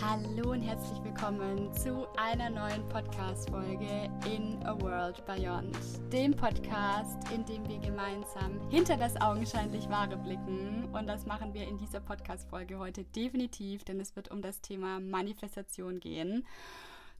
[0.00, 5.76] Hallo und herzlich willkommen zu einer neuen Podcast-Folge in A World Beyond,
[6.12, 10.88] dem Podcast, in dem wir gemeinsam hinter das augenscheinlich Wahre blicken.
[10.92, 15.00] Und das machen wir in dieser Podcast-Folge heute definitiv, denn es wird um das Thema
[15.00, 16.46] Manifestation gehen.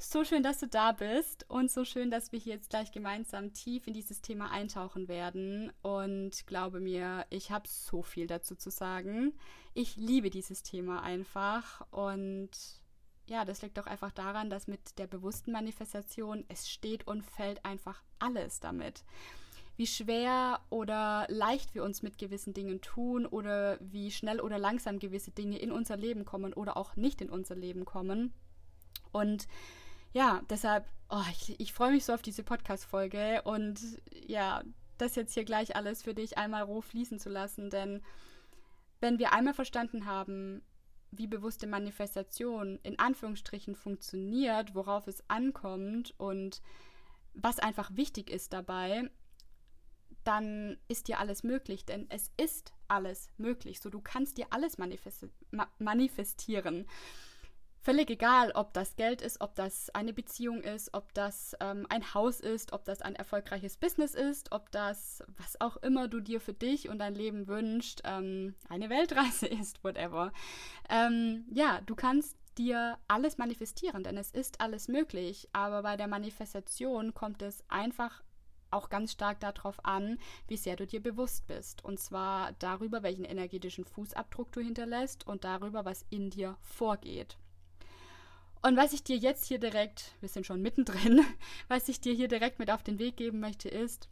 [0.01, 3.53] So schön, dass du da bist und so schön, dass wir hier jetzt gleich gemeinsam
[3.53, 5.73] tief in dieses Thema eintauchen werden.
[5.83, 9.35] Und glaube mir, ich habe so viel dazu zu sagen.
[9.75, 12.51] Ich liebe dieses Thema einfach und
[13.27, 17.65] ja, das liegt doch einfach daran, dass mit der bewussten Manifestation es steht und fällt
[17.65, 19.03] einfach alles damit.
[19.77, 25.01] Wie schwer oder leicht wir uns mit gewissen Dingen tun oder wie schnell oder langsam
[25.01, 28.33] gewisse Dinge in unser Leben kommen oder auch nicht in unser Leben kommen.
[29.11, 29.49] Und
[30.13, 33.81] ja, deshalb, oh, ich, ich freue mich so auf diese Podcast-Folge und
[34.27, 34.63] ja,
[34.97, 38.03] das jetzt hier gleich alles für dich einmal roh fließen zu lassen, denn
[39.01, 40.63] wenn wir einmal verstanden haben,
[41.11, 46.61] wie bewusste Manifestation in Anführungsstrichen funktioniert, worauf es ankommt und
[47.35, 49.11] was einfach wichtig ist dabei,
[50.25, 53.81] dann ist dir alles möglich, denn es ist alles möglich.
[53.81, 55.31] So, du kannst dir alles manifesti
[55.79, 56.87] manifestieren
[57.81, 62.15] völlig egal, ob das Geld ist, ob das eine Beziehung ist, ob das ähm, ein
[62.15, 66.41] Haus ist, ob das ein erfolgreiches Business ist, ob das, was auch immer du dir
[66.41, 70.33] für dich und dein Leben wünschst, ähm, eine Weltreise ist, whatever.
[70.89, 75.49] Ähm, ja, du kannst dir alles manifestieren, denn es ist alles möglich.
[75.53, 78.23] Aber bei der Manifestation kommt es einfach
[78.71, 81.85] auch ganz stark darauf an, wie sehr du dir bewusst bist.
[81.85, 87.39] Und zwar darüber, welchen energetischen Fußabdruck du hinterlässt und darüber, was in dir vorgeht.
[88.63, 91.25] Und was ich dir jetzt hier direkt, wir sind schon mittendrin,
[91.69, 94.09] was ich dir hier direkt mit auf den Weg geben möchte, ist,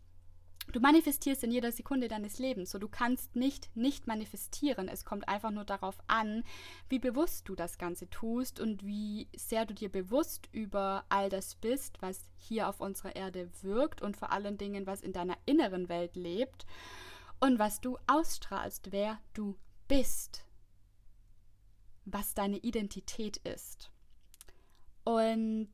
[0.72, 2.70] du manifestierst in jeder Sekunde deines Lebens.
[2.70, 4.88] So, du kannst nicht nicht manifestieren.
[4.88, 6.44] Es kommt einfach nur darauf an,
[6.88, 11.56] wie bewusst du das Ganze tust und wie sehr du dir bewusst über all das
[11.56, 15.88] bist, was hier auf unserer Erde wirkt und vor allen Dingen, was in deiner inneren
[15.88, 16.66] Welt lebt
[17.40, 19.56] und was du ausstrahlst, wer du
[19.88, 20.44] bist,
[22.04, 23.90] was deine Identität ist.
[25.06, 25.70] Und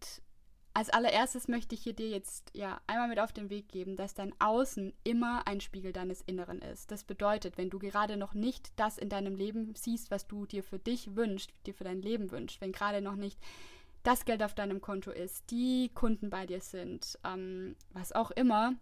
[0.75, 4.13] als allererstes möchte ich hier dir jetzt ja einmal mit auf den Weg geben, dass
[4.13, 6.91] dein Außen immer ein Spiegel deines Inneren ist.
[6.91, 10.63] Das bedeutet, wenn du gerade noch nicht das in deinem Leben siehst, was du dir
[10.63, 13.39] für dich wünschst, dir für dein Leben wünschst, wenn gerade noch nicht
[14.03, 18.75] das Geld auf deinem Konto ist, die Kunden bei dir sind, ähm, was auch immer,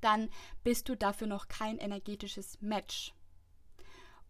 [0.00, 0.30] dann
[0.64, 3.14] bist du dafür noch kein energetisches Match.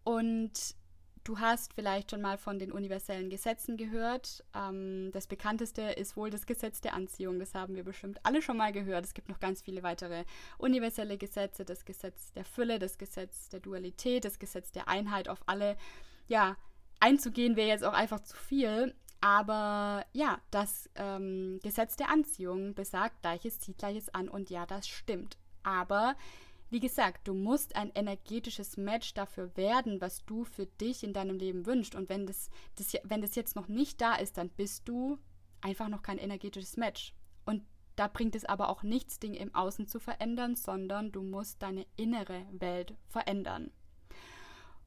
[0.03, 0.75] Und
[1.23, 4.43] Du hast vielleicht schon mal von den universellen Gesetzen gehört.
[4.55, 7.37] Ähm, das bekannteste ist wohl das Gesetz der Anziehung.
[7.39, 9.05] Das haben wir bestimmt alle schon mal gehört.
[9.05, 10.23] Es gibt noch ganz viele weitere
[10.57, 11.63] universelle Gesetze.
[11.63, 15.29] Das Gesetz der Fülle, das Gesetz der Dualität, das Gesetz der Einheit.
[15.29, 15.77] Auf alle,
[16.27, 16.57] ja,
[16.99, 18.95] einzugehen wäre jetzt auch einfach zu viel.
[19.19, 24.27] Aber ja, das ähm, Gesetz der Anziehung besagt, Gleiches zieht Gleiches an.
[24.27, 25.37] Und ja, das stimmt.
[25.61, 26.15] Aber
[26.71, 31.37] wie gesagt, du musst ein energetisches Match dafür werden, was du für dich in deinem
[31.37, 31.95] Leben wünschst.
[31.95, 35.19] Und wenn das, das, wenn das jetzt noch nicht da ist, dann bist du
[35.59, 37.13] einfach noch kein energetisches Match.
[37.45, 37.63] Und
[37.97, 41.85] da bringt es aber auch nichts, Dinge im Außen zu verändern, sondern du musst deine
[41.97, 43.71] innere Welt verändern.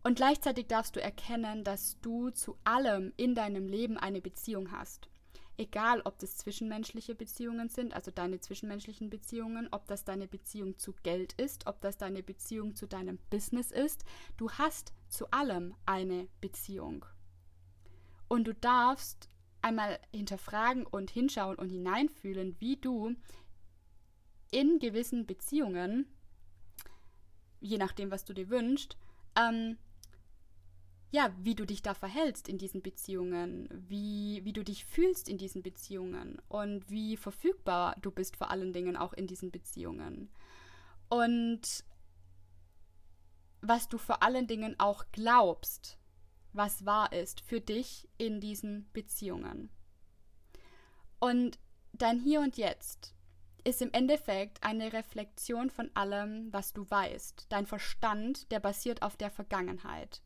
[0.03, 5.11] Und gleichzeitig darfst du erkennen, dass du zu allem in deinem Leben eine Beziehung hast.
[5.57, 10.95] Egal, ob das zwischenmenschliche Beziehungen sind, also deine zwischenmenschlichen Beziehungen, ob das deine Beziehung zu
[11.05, 14.05] Geld ist, ob das deine Beziehung zu deinem Business ist,
[14.37, 17.07] du hast zu allem eine Beziehung.
[18.27, 19.29] Und du darfst
[19.63, 23.15] einmal hinterfragen und hinschauen und hineinfühlen, wie du
[24.51, 26.07] in gewissen Beziehungen,
[27.61, 28.97] je nachdem, was du dir wünschst,
[29.37, 29.79] ähm,
[31.15, 35.39] ja, wie du dich da verhältst in diesen Beziehungen, wie, wie du dich fühlst in
[35.39, 40.29] diesen Beziehungen und wie verfügbar du bist vor allen Dingen auch in diesen Beziehungen.
[41.09, 41.85] Und
[43.61, 45.99] was du vor allen Dingen auch glaubst,
[46.53, 49.71] was wahr ist für dich in diesen Beziehungen.
[51.21, 51.61] Und
[51.93, 53.15] dein Hier und Jetzt
[53.63, 57.47] ist im Endeffekt eine Reflexion von allem, was du weißt.
[57.51, 60.24] Dein Verstand, der basiert auf der Vergangenheit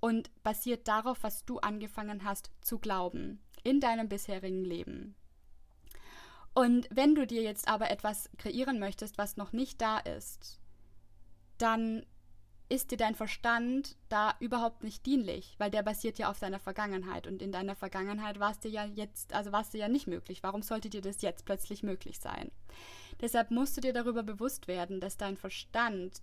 [0.00, 5.14] und basiert darauf, was du angefangen hast zu glauben in deinem bisherigen Leben.
[6.54, 10.60] Und wenn du dir jetzt aber etwas kreieren möchtest, was noch nicht da ist,
[11.58, 12.04] dann
[12.68, 17.26] ist dir dein Verstand da überhaupt nicht dienlich, weil der basiert ja auf deiner Vergangenheit
[17.26, 20.06] und in deiner Vergangenheit war es dir ja jetzt, also war es dir ja nicht
[20.06, 20.42] möglich.
[20.42, 22.50] Warum sollte dir das jetzt plötzlich möglich sein?
[23.20, 26.22] Deshalb musst du dir darüber bewusst werden, dass dein Verstand,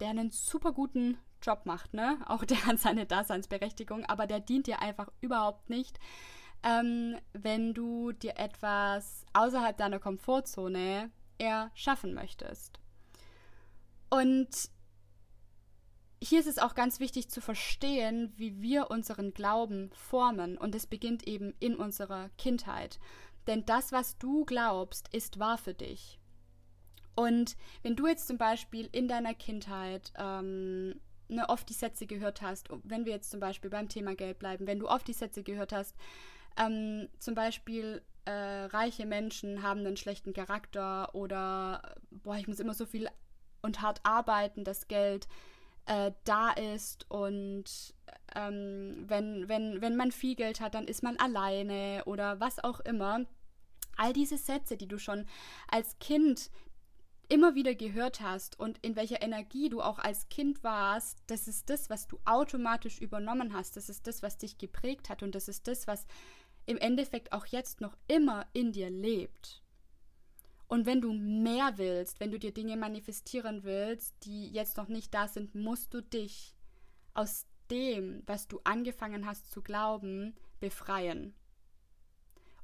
[0.00, 2.18] der einen super guten Job macht, ne?
[2.26, 5.98] Auch der hat seine Daseinsberechtigung, aber der dient dir einfach überhaupt nicht,
[6.62, 12.80] ähm, wenn du dir etwas außerhalb deiner Komfortzone erschaffen möchtest.
[14.10, 14.48] Und
[16.22, 20.56] hier ist es auch ganz wichtig zu verstehen, wie wir unseren Glauben formen.
[20.56, 22.98] Und es beginnt eben in unserer Kindheit.
[23.46, 26.18] Denn das, was du glaubst, ist wahr für dich.
[27.14, 32.42] Und wenn du jetzt zum Beispiel in deiner Kindheit ähm, ne, oft die Sätze gehört
[32.42, 35.42] hast, wenn wir jetzt zum Beispiel beim Thema Geld bleiben, wenn du oft die Sätze
[35.42, 35.96] gehört hast,
[36.56, 42.74] ähm, zum Beispiel äh, reiche Menschen haben einen schlechten Charakter oder boah, ich muss immer
[42.74, 43.08] so viel
[43.62, 45.28] und hart arbeiten, das Geld
[45.86, 47.94] äh, da ist und
[48.34, 52.80] ähm, wenn, wenn, wenn man viel Geld hat, dann ist man alleine oder was auch
[52.80, 53.24] immer.
[53.96, 55.26] All diese Sätze, die du schon
[55.68, 56.50] als Kind
[57.28, 61.70] immer wieder gehört hast und in welcher Energie du auch als Kind warst, das ist
[61.70, 63.76] das, was du automatisch übernommen hast.
[63.76, 66.06] Das ist das, was dich geprägt hat und das ist das, was
[66.66, 69.62] im Endeffekt auch jetzt noch immer in dir lebt.
[70.66, 75.12] Und wenn du mehr willst, wenn du dir Dinge manifestieren willst, die jetzt noch nicht
[75.12, 76.54] da sind, musst du dich
[77.12, 81.34] aus dem, was du angefangen hast zu glauben, befreien.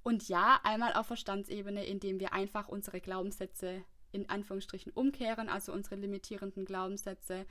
[0.03, 5.97] Und ja, einmal auf Verstandsebene, indem wir einfach unsere Glaubenssätze in Anführungsstrichen umkehren, also unsere
[5.97, 7.47] limitierenden Glaubenssätze.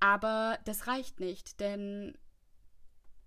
[0.00, 2.16] Aber das reicht nicht, denn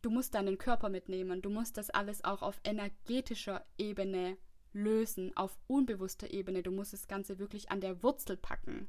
[0.02, 1.42] du musst deinen Körper mitnehmen.
[1.42, 4.38] Du musst das alles auch auf energetischer Ebene
[4.74, 6.64] lösen, auf unbewusster Ebene.
[6.64, 8.88] Du musst das Ganze wirklich an der Wurzel packen,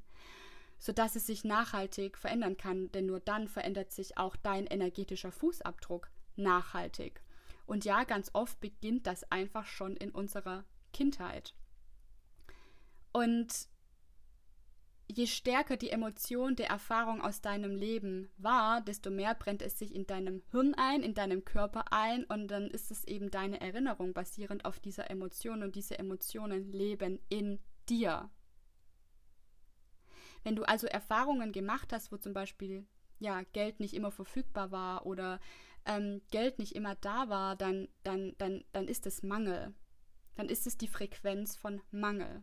[0.79, 2.93] sodass es sich nachhaltig verändern kann.
[2.93, 7.23] Denn nur dann verändert sich auch dein energetischer Fußabdruck nachhaltig.
[7.67, 11.55] Und ja, ganz oft beginnt das einfach schon in unserer Kindheit.
[13.13, 13.69] Und
[15.09, 19.95] je stärker die Emotion der Erfahrung aus deinem Leben war, desto mehr brennt es sich
[19.95, 24.13] in deinem Hirn ein, in deinem Körper ein und dann ist es eben deine Erinnerung
[24.15, 27.59] basierend auf dieser Emotion und diese Emotionen leben in
[27.89, 28.31] dir.
[30.43, 32.87] Wenn du also Erfahrungen gemacht hast, wo zum Beispiel
[33.19, 35.41] ja, Geld nicht immer verfügbar war oder
[35.85, 39.75] ähm, Geld nicht immer da war, dann, dann, dann, dann ist es Mangel.
[40.37, 42.43] Dann ist es die Frequenz von Mangel.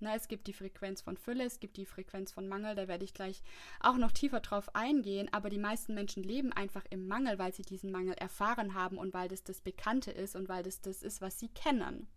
[0.00, 3.04] Na, es gibt die Frequenz von Fülle, es gibt die Frequenz von Mangel, da werde
[3.04, 3.42] ich gleich
[3.80, 7.62] auch noch tiefer drauf eingehen, aber die meisten Menschen leben einfach im Mangel, weil sie
[7.62, 11.20] diesen Mangel erfahren haben und weil das das Bekannte ist und weil das das ist,
[11.20, 12.08] was sie kennen.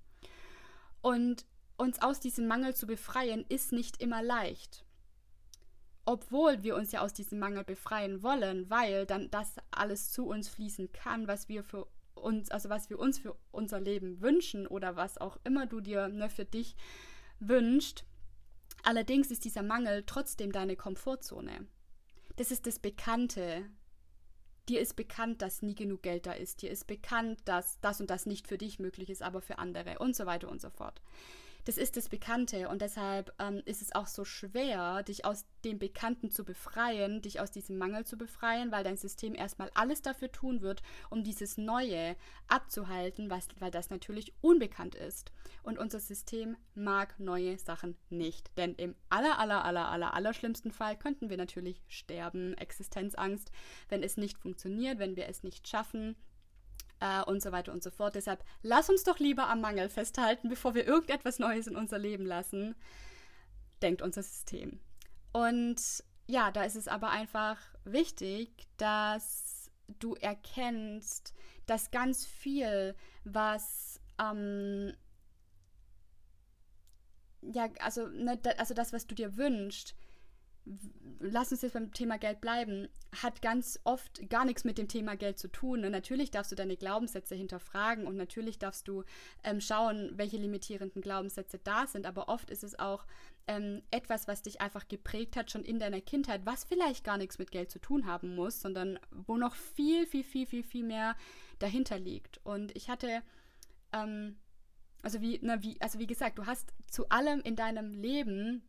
[1.02, 1.46] Und
[1.78, 4.84] uns aus diesem Mangel zu befreien, ist nicht immer leicht.
[6.06, 10.50] Obwohl wir uns ja aus diesem Mangel befreien wollen, weil dann das alles zu uns
[10.50, 14.96] fließen kann, was wir für uns, also was wir uns für unser Leben wünschen oder
[14.96, 16.76] was auch immer du dir ne, für dich
[17.40, 18.04] wünscht.
[18.84, 21.68] Allerdings ist dieser Mangel trotzdem deine Komfortzone.
[22.36, 23.66] Das ist das Bekannte.
[24.70, 26.62] Dir ist bekannt, dass nie genug Geld da ist.
[26.62, 30.00] Dir ist bekannt, dass das und das nicht für dich möglich ist, aber für andere
[30.00, 31.02] und so weiter und so fort
[31.68, 35.80] das ist das Bekannte und deshalb ähm, ist es auch so schwer, dich aus dem
[35.80, 40.32] Bekannten zu befreien, dich aus diesem Mangel zu befreien, weil dein System erstmal alles dafür
[40.32, 42.16] tun wird, um dieses Neue
[42.48, 45.34] abzuhalten, was, weil das natürlich unbekannt ist.
[45.62, 50.72] Und unser System mag neue Sachen nicht, denn im aller, aller, aller, aller, aller schlimmsten
[50.72, 53.52] Fall könnten wir natürlich sterben, Existenzangst,
[53.90, 56.16] wenn es nicht funktioniert, wenn wir es nicht schaffen,
[57.00, 58.16] äh, und so weiter und so fort.
[58.16, 62.26] Deshalb lass uns doch lieber am Mangel festhalten, bevor wir irgendetwas Neues in unser Leben
[62.26, 62.76] lassen,
[63.82, 64.80] denkt unser System.
[65.32, 71.34] Und ja, da ist es aber einfach wichtig, dass du erkennst,
[71.66, 74.94] dass ganz viel, was ähm,
[77.42, 79.96] ja, also, ne, also das, was du dir wünschst,
[81.20, 82.88] lass uns jetzt beim Thema Geld bleiben,
[83.22, 85.84] hat ganz oft gar nichts mit dem Thema Geld zu tun.
[85.84, 89.04] Und natürlich darfst du deine Glaubenssätze hinterfragen und natürlich darfst du
[89.44, 92.06] ähm, schauen, welche limitierenden Glaubenssätze da sind.
[92.06, 93.06] Aber oft ist es auch
[93.48, 97.40] ähm, etwas, was dich einfach geprägt hat, schon in deiner Kindheit, was vielleicht gar nichts
[97.40, 101.16] mit Geld zu tun haben muss, sondern wo noch viel, viel, viel, viel, viel mehr
[101.60, 102.40] dahinter liegt.
[102.46, 103.22] Und ich hatte.
[103.94, 104.38] Ähm,
[105.04, 108.67] also wie, na, wie, also wie gesagt, du hast zu allem in deinem Leben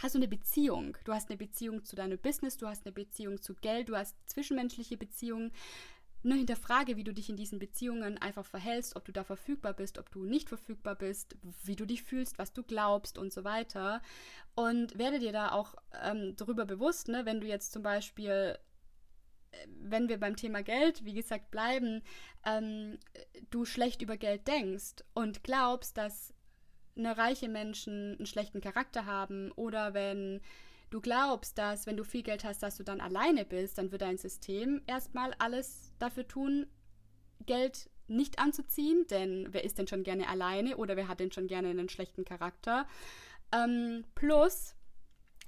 [0.00, 0.96] hast du eine Beziehung.
[1.04, 4.16] Du hast eine Beziehung zu deinem Business, du hast eine Beziehung zu Geld, du hast
[4.26, 5.52] zwischenmenschliche Beziehungen.
[6.24, 9.98] Nur hinterfrage, wie du dich in diesen Beziehungen einfach verhältst, ob du da verfügbar bist,
[9.98, 14.02] ob du nicht verfügbar bist, wie du dich fühlst, was du glaubst und so weiter.
[14.56, 18.58] Und werde dir da auch ähm, darüber bewusst, ne, wenn du jetzt zum Beispiel
[19.52, 22.02] äh, wenn wir beim Thema Geld, wie gesagt, bleiben,
[22.44, 22.98] ähm,
[23.50, 26.34] du schlecht über Geld denkst und glaubst, dass
[26.98, 30.40] eine reiche Menschen einen schlechten Charakter haben oder wenn
[30.90, 34.02] du glaubst, dass wenn du viel Geld hast, dass du dann alleine bist, dann wird
[34.02, 36.66] dein System erstmal alles dafür tun,
[37.46, 41.46] Geld nicht anzuziehen, denn wer ist denn schon gerne alleine oder wer hat denn schon
[41.46, 42.86] gerne einen schlechten Charakter?
[43.52, 44.74] Ähm, plus,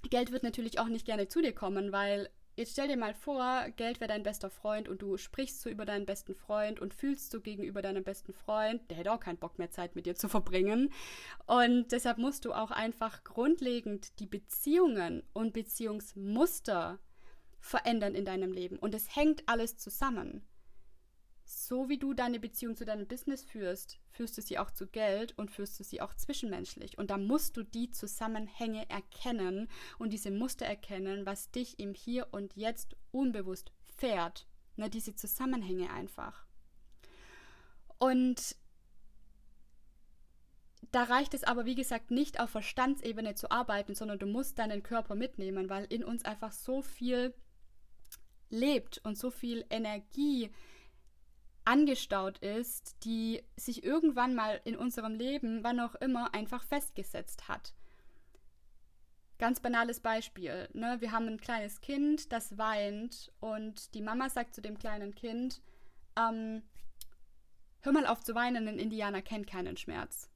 [0.09, 2.29] Geld wird natürlich auch nicht gerne zu dir kommen, weil
[2.61, 5.87] Jetzt stell dir mal vor, Geld wäre dein bester Freund und du sprichst so über
[5.87, 9.59] deinen besten Freund und fühlst so gegenüber deinem besten Freund, der hätte auch keinen Bock
[9.59, 10.93] mehr Zeit mit dir zu verbringen.
[11.47, 16.99] Und deshalb musst du auch einfach grundlegend die Beziehungen und Beziehungsmuster
[17.61, 18.79] verändern in deinem Leben.
[18.79, 20.47] Und es hängt alles zusammen
[21.51, 25.37] so wie du deine Beziehung zu deinem Business führst, führst du sie auch zu Geld
[25.37, 26.97] und führst du sie auch zwischenmenschlich.
[26.97, 32.29] Und da musst du die Zusammenhänge erkennen und diese Muster erkennen, was dich im Hier
[32.31, 34.47] und Jetzt unbewusst fährt.
[34.77, 36.47] Ne, diese Zusammenhänge einfach.
[37.99, 38.57] Und
[40.93, 44.85] da reicht es aber, wie gesagt, nicht auf Verstandsebene zu arbeiten, sondern du musst deinen
[44.85, 47.35] Körper mitnehmen, weil in uns einfach so viel
[48.51, 50.51] lebt und so viel Energie
[51.65, 57.75] angestaut ist, die sich irgendwann mal in unserem Leben, wann auch immer, einfach festgesetzt hat.
[59.39, 60.69] Ganz banales Beispiel.
[60.73, 60.97] Ne?
[61.01, 65.63] Wir haben ein kleines Kind, das weint und die Mama sagt zu dem kleinen Kind,
[66.17, 66.63] ähm,
[67.81, 70.31] hör mal auf zu weinen, ein Indianer kennt keinen Schmerz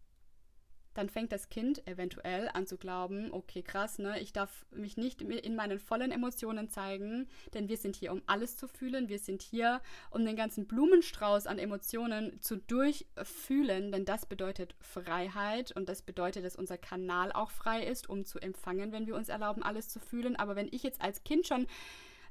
[0.94, 5.20] dann fängt das Kind eventuell an zu glauben, okay, krass, ne, ich darf mich nicht
[5.20, 9.42] in meinen vollen Emotionen zeigen, denn wir sind hier, um alles zu fühlen, wir sind
[9.42, 16.02] hier, um den ganzen Blumenstrauß an Emotionen zu durchfühlen, denn das bedeutet Freiheit und das
[16.02, 19.88] bedeutet, dass unser Kanal auch frei ist, um zu empfangen, wenn wir uns erlauben, alles
[19.88, 20.36] zu fühlen.
[20.36, 21.66] Aber wenn ich jetzt als Kind schon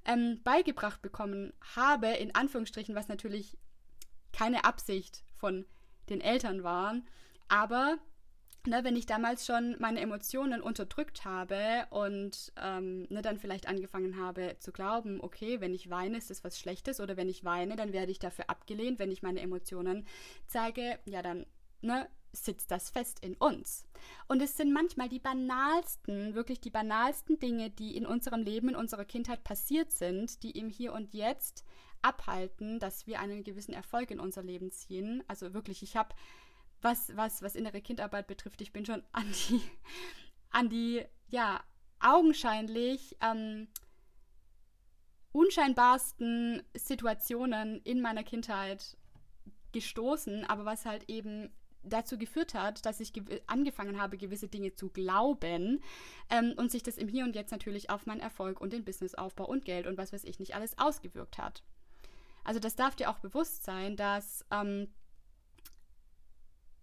[0.05, 3.58] ähm, beigebracht bekommen habe, in Anführungsstrichen, was natürlich
[4.32, 5.65] keine Absicht von
[6.10, 6.96] den Eltern war,
[7.48, 7.98] aber
[8.67, 14.17] ne, wenn ich damals schon meine Emotionen unterdrückt habe und ähm, ne, dann vielleicht angefangen
[14.17, 17.75] habe zu glauben, okay, wenn ich weine, ist das was Schlechtes oder wenn ich weine,
[17.75, 20.05] dann werde ich dafür abgelehnt, wenn ich meine Emotionen
[20.48, 21.46] zeige, ja, dann
[21.82, 23.86] ne, sitzt das fest in uns.
[24.27, 28.75] Und es sind manchmal die banalsten, wirklich die banalsten Dinge, die in unserem Leben, in
[28.75, 31.63] unserer Kindheit passiert sind, die im Hier und Jetzt
[32.01, 35.24] abhalten, dass wir einen gewissen Erfolg in unser Leben ziehen.
[35.27, 36.13] Also wirklich, ich habe
[36.83, 39.61] was, was, was innere Kindarbeit betrifft, ich bin schon an die,
[40.49, 41.63] an die, ja,
[41.99, 43.67] augenscheinlich ähm,
[45.31, 48.97] unscheinbarsten Situationen in meiner Kindheit
[49.71, 51.51] gestoßen, aber was halt eben
[51.83, 53.11] dazu geführt hat, dass ich
[53.47, 55.81] angefangen habe, gewisse Dinge zu glauben
[56.29, 59.45] ähm, und sich das im Hier und Jetzt natürlich auf meinen Erfolg und den Businessaufbau
[59.45, 61.63] und Geld und was weiß ich nicht alles ausgewirkt hat.
[62.45, 64.93] Also das darf dir auch bewusst sein, dass ähm,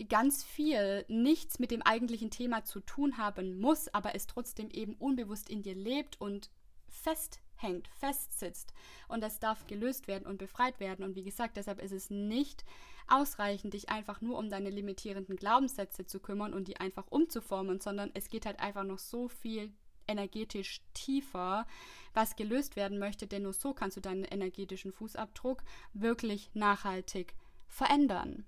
[0.09, 4.95] ganz viel nichts mit dem eigentlichen Thema zu tun haben muss, aber es trotzdem eben
[4.95, 6.51] unbewusst in dir lebt und
[6.89, 8.73] festhängt, festsitzt.
[9.09, 11.05] Und das darf gelöst werden und befreit werden.
[11.05, 12.65] Und wie gesagt, deshalb ist es nicht
[13.09, 18.11] ausreichend, dich einfach nur um deine limitierenden Glaubenssätze zu kümmern und die einfach umzuformen, sondern
[18.15, 19.73] es geht halt einfach noch so viel
[20.07, 21.67] energetisch tiefer,
[22.15, 27.35] was gelöst werden möchte, denn nur so kannst du deinen energetischen Fußabdruck wirklich nachhaltig
[27.69, 28.45] verändern.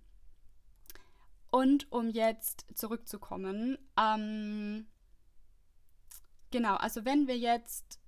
[1.52, 4.86] Und um jetzt zurückzukommen, ähm,
[6.50, 8.00] genau, also wenn wir jetzt,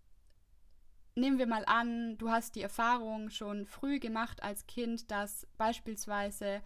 [1.14, 6.62] nehmen wir mal an, du hast die Erfahrung schon früh gemacht als Kind, dass beispielsweise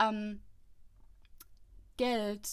[0.00, 0.40] ähm,
[1.96, 2.48] Geld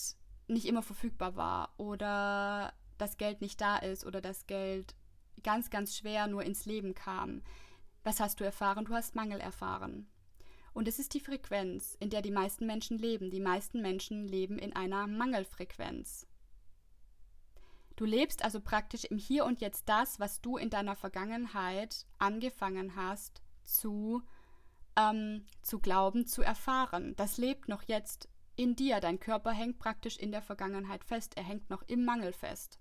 [0.48, 4.96] nicht immer verfügbar war oder das Geld nicht da ist oder das Geld
[5.44, 7.44] ganz, ganz schwer nur ins Leben kam.
[8.04, 8.86] Was hast du erfahren?
[8.86, 10.08] Du hast Mangel erfahren.
[10.78, 13.32] Und es ist die Frequenz, in der die meisten Menschen leben.
[13.32, 16.28] Die meisten Menschen leben in einer Mangelfrequenz.
[17.96, 22.96] Du lebst also praktisch im Hier und Jetzt das, was du in deiner Vergangenheit angefangen
[22.96, 24.22] hast zu,
[24.96, 27.16] ähm, zu glauben, zu erfahren.
[27.16, 29.00] Das lebt noch jetzt in dir.
[29.00, 31.38] Dein Körper hängt praktisch in der Vergangenheit fest.
[31.38, 32.78] Er hängt noch im Mangel fest.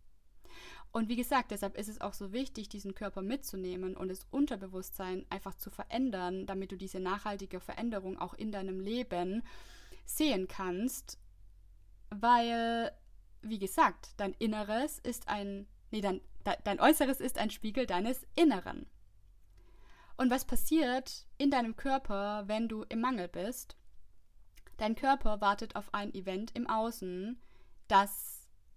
[0.92, 5.26] Und wie gesagt, deshalb ist es auch so wichtig, diesen Körper mitzunehmen und das Unterbewusstsein
[5.30, 9.42] einfach zu verändern, damit du diese nachhaltige Veränderung auch in deinem Leben
[10.06, 11.18] sehen kannst,
[12.10, 12.92] weil,
[13.42, 16.20] wie gesagt, dein Inneres ist ein, nee, dein,
[16.64, 18.86] dein Äußeres ist ein Spiegel deines Inneren.
[20.16, 23.76] Und was passiert in deinem Körper, wenn du im Mangel bist?
[24.78, 27.40] Dein Körper wartet auf ein Event im Außen,
[27.88, 28.35] das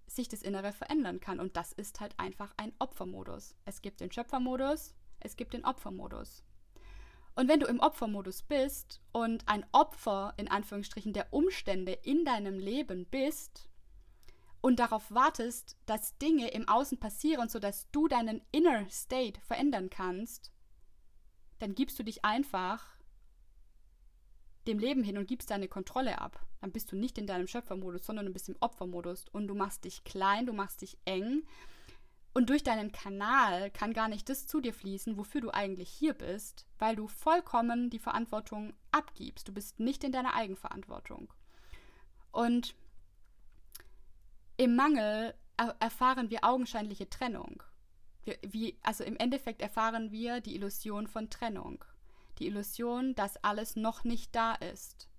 [0.09, 1.39] sich das Innere verändern kann.
[1.39, 3.55] Und das ist halt einfach ein Opfermodus.
[3.65, 6.43] Es gibt den Schöpfermodus, es gibt den Opfermodus.
[7.35, 12.59] Und wenn du im Opfermodus bist und ein Opfer in Anführungsstrichen der Umstände in deinem
[12.59, 13.69] Leben bist
[14.61, 20.51] und darauf wartest, dass Dinge im Außen passieren, sodass du deinen Inner State verändern kannst,
[21.59, 22.98] dann gibst du dich einfach
[24.69, 26.45] dem Leben hin und gibst deine Kontrolle ab.
[26.61, 29.83] Dann bist du nicht in deinem Schöpfermodus, sondern du bist im Opfermodus und du machst
[29.83, 31.43] dich klein, du machst dich eng.
[32.33, 36.13] Und durch deinen Kanal kann gar nicht das zu dir fließen, wofür du eigentlich hier
[36.13, 39.47] bist, weil du vollkommen die Verantwortung abgibst.
[39.47, 41.33] Du bist nicht in deiner Eigenverantwortung.
[42.31, 42.75] Und
[44.57, 47.61] im Mangel er erfahren wir augenscheinliche Trennung.
[48.23, 51.83] Wir, wie, also im Endeffekt erfahren wir die Illusion von Trennung.
[52.39, 55.09] Die Illusion, dass alles noch nicht da ist.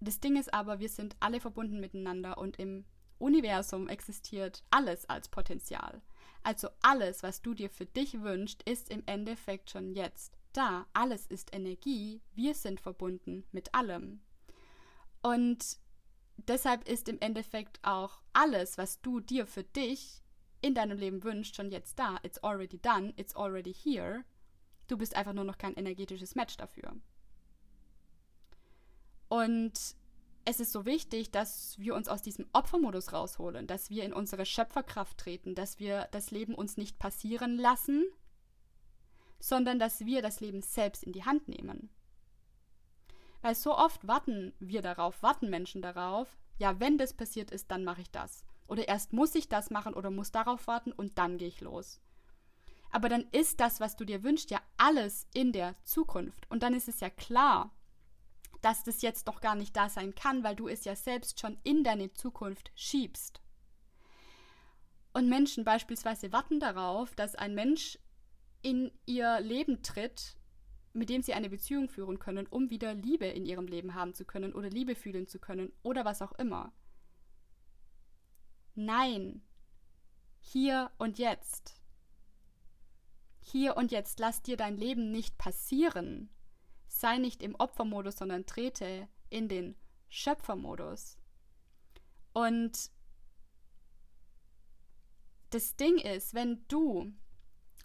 [0.00, 2.84] Das Ding ist aber, wir sind alle verbunden miteinander und im
[3.18, 6.02] Universum existiert alles als Potenzial.
[6.42, 10.86] Also alles, was du dir für dich wünschst, ist im Endeffekt schon jetzt da.
[10.92, 12.22] Alles ist Energie.
[12.34, 14.20] Wir sind verbunden mit allem.
[15.22, 15.78] Und
[16.36, 20.22] deshalb ist im Endeffekt auch alles, was du dir für dich
[20.60, 22.18] in deinem Leben wünschst, schon jetzt da.
[22.22, 24.24] It's already done, it's already here.
[24.88, 26.94] Du bist einfach nur noch kein energetisches Match dafür.
[29.28, 29.72] Und
[30.44, 34.46] es ist so wichtig, dass wir uns aus diesem Opfermodus rausholen, dass wir in unsere
[34.46, 38.04] Schöpferkraft treten, dass wir das Leben uns nicht passieren lassen,
[39.40, 41.90] sondern dass wir das Leben selbst in die Hand nehmen.
[43.42, 47.84] Weil so oft warten wir darauf, warten Menschen darauf, ja, wenn das passiert ist, dann
[47.84, 48.44] mache ich das.
[48.66, 52.00] Oder erst muss ich das machen oder muss darauf warten und dann gehe ich los.
[52.96, 56.50] Aber dann ist das, was du dir wünschst, ja alles in der Zukunft.
[56.50, 57.70] Und dann ist es ja klar,
[58.62, 61.58] dass das jetzt doch gar nicht da sein kann, weil du es ja selbst schon
[61.62, 63.42] in deine Zukunft schiebst.
[65.12, 67.98] Und Menschen beispielsweise warten darauf, dass ein Mensch
[68.62, 70.38] in ihr Leben tritt,
[70.94, 74.24] mit dem sie eine Beziehung führen können, um wieder Liebe in ihrem Leben haben zu
[74.24, 76.72] können oder Liebe fühlen zu können oder was auch immer.
[78.74, 79.42] Nein,
[80.40, 81.75] hier und jetzt.
[83.48, 86.30] Hier und jetzt lass dir dein Leben nicht passieren.
[86.88, 89.76] Sei nicht im Opfermodus, sondern trete in den
[90.08, 91.16] Schöpfermodus.
[92.32, 92.90] Und
[95.50, 97.12] das Ding ist, wenn du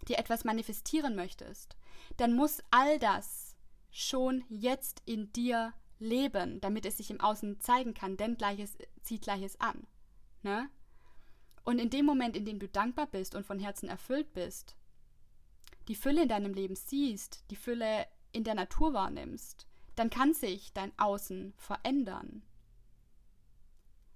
[0.07, 1.77] dir etwas manifestieren möchtest,
[2.17, 3.55] dann muss all das
[3.91, 9.21] schon jetzt in dir leben, damit es sich im Außen zeigen kann, denn Gleiches zieht
[9.21, 9.85] Gleiches an.
[10.41, 10.71] Ne?
[11.63, 14.75] Und in dem Moment, in dem du dankbar bist und von Herzen erfüllt bist,
[15.91, 20.71] die Fülle in deinem Leben siehst, die Fülle in der Natur wahrnimmst, dann kann sich
[20.71, 22.43] dein Außen verändern.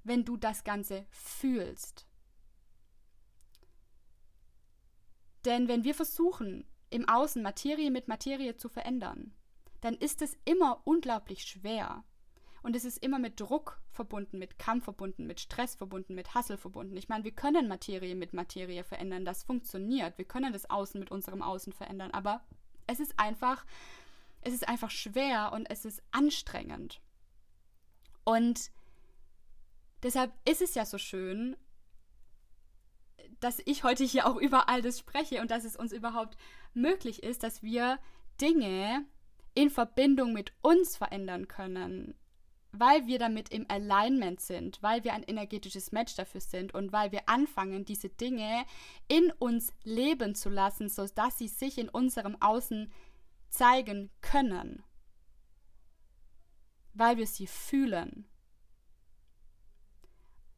[0.06, 2.08] Wenn du das Ganze fühlst.
[5.44, 9.34] Denn wenn wir versuchen, im Außen Materie mit Materie zu verändern,
[9.82, 12.06] dann ist es immer unglaublich schwer.
[12.66, 16.58] Und es ist immer mit Druck verbunden, mit Kampf verbunden, mit Stress verbunden, mit Hassel
[16.58, 16.98] verbunden.
[16.98, 20.18] Ich meine, wir können Materie mit Materie verändern, das funktioniert.
[20.18, 22.44] Wir können das Außen mit unserem Außen verändern, aber
[22.88, 23.68] es ist einfach,
[24.42, 27.02] es ist einfach schwer und es ist anstrengend.
[28.24, 28.72] Und
[30.02, 31.56] deshalb ist es ja so schön,
[33.42, 36.36] dass ich heute hier auch über all das spreche und dass es uns überhaupt
[36.74, 38.00] möglich ist, dass wir
[38.42, 39.06] Dinge
[39.54, 42.16] in Verbindung mit uns verändern können,
[42.80, 47.12] weil wir damit im Alignment sind, weil wir ein energetisches Match dafür sind und weil
[47.12, 48.66] wir anfangen, diese Dinge
[49.08, 52.92] in uns leben zu lassen, sodass sie sich in unserem Außen
[53.50, 54.84] zeigen können,
[56.94, 58.28] weil wir sie fühlen.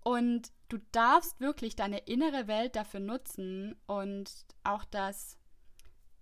[0.04, 4.32] Und du darfst wirklich deine innere Welt dafür nutzen und
[4.64, 5.38] auch das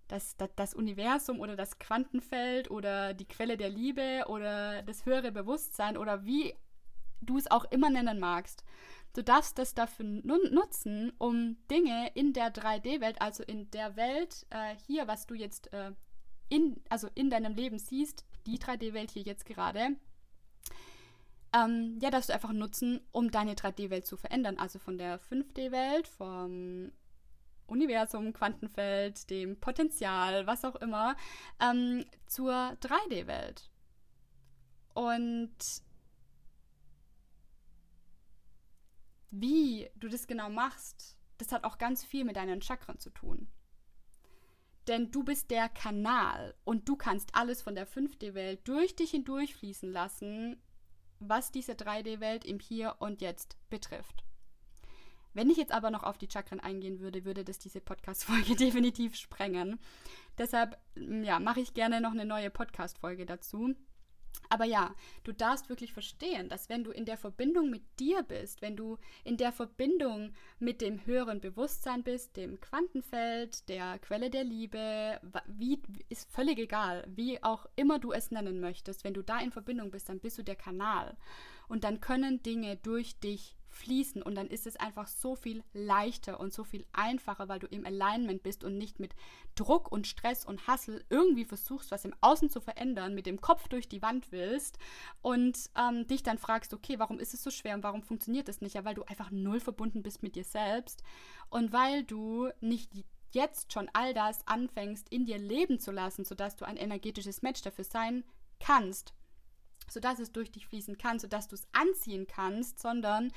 [0.08, 5.32] das, das, das Universum oder das Quantenfeld oder die Quelle der Liebe oder das höhere
[5.32, 6.54] Bewusstsein oder wie
[7.20, 8.64] du es auch immer nennen magst.
[9.14, 14.76] Du darfst das dafür nutzen, um Dinge in der 3D-Welt, also in der Welt äh,
[14.86, 15.92] hier, was du jetzt äh,
[16.48, 19.96] in, also in deinem Leben siehst, die 3D-Welt hier jetzt gerade,
[21.52, 24.58] ähm, ja, darfst du einfach nutzen, um deine 3D-Welt zu verändern.
[24.58, 26.92] Also von der 5D-Welt, vom
[27.66, 31.16] Universum, Quantenfeld, dem Potenzial, was auch immer,
[31.60, 33.70] ähm, zur 3D-Welt.
[34.94, 35.56] Und
[39.30, 43.48] wie du das genau machst, das hat auch ganz viel mit deinen Chakren zu tun.
[44.86, 49.56] Denn du bist der Kanal und du kannst alles von der 5D-Welt durch dich hindurch
[49.56, 50.62] fließen lassen,
[51.18, 54.24] was diese 3D-Welt im Hier und Jetzt betrifft.
[55.36, 59.16] Wenn ich jetzt aber noch auf die Chakren eingehen würde, würde das diese Podcast-Folge definitiv
[59.16, 59.78] sprengen.
[60.38, 63.74] Deshalb ja, mache ich gerne noch eine neue Podcast-Folge dazu.
[64.48, 64.94] Aber ja,
[65.24, 68.96] du darfst wirklich verstehen, dass wenn du in der Verbindung mit dir bist, wenn du
[69.24, 75.82] in der Verbindung mit dem höheren Bewusstsein bist, dem Quantenfeld, der Quelle der Liebe, wie
[76.08, 79.90] ist völlig egal, wie auch immer du es nennen möchtest, wenn du da in Verbindung
[79.90, 81.16] bist, dann bist du der Kanal
[81.68, 86.40] und dann können Dinge durch dich fließen und dann ist es einfach so viel leichter
[86.40, 89.14] und so viel einfacher, weil du im Alignment bist und nicht mit
[89.54, 93.68] Druck und Stress und Hassel irgendwie versuchst, was im Außen zu verändern, mit dem Kopf
[93.68, 94.78] durch die Wand willst
[95.22, 98.60] und ähm, dich dann fragst, okay, warum ist es so schwer und warum funktioniert das
[98.60, 98.74] nicht?
[98.74, 101.02] Ja, weil du einfach null verbunden bist mit dir selbst
[101.50, 102.92] und weil du nicht
[103.32, 107.62] jetzt schon all das anfängst, in dir leben zu lassen, sodass du ein energetisches Match
[107.62, 108.24] dafür sein
[108.58, 109.15] kannst
[109.88, 113.32] sodass es durch dich fließen kann, sodass du es anziehen kannst, sondern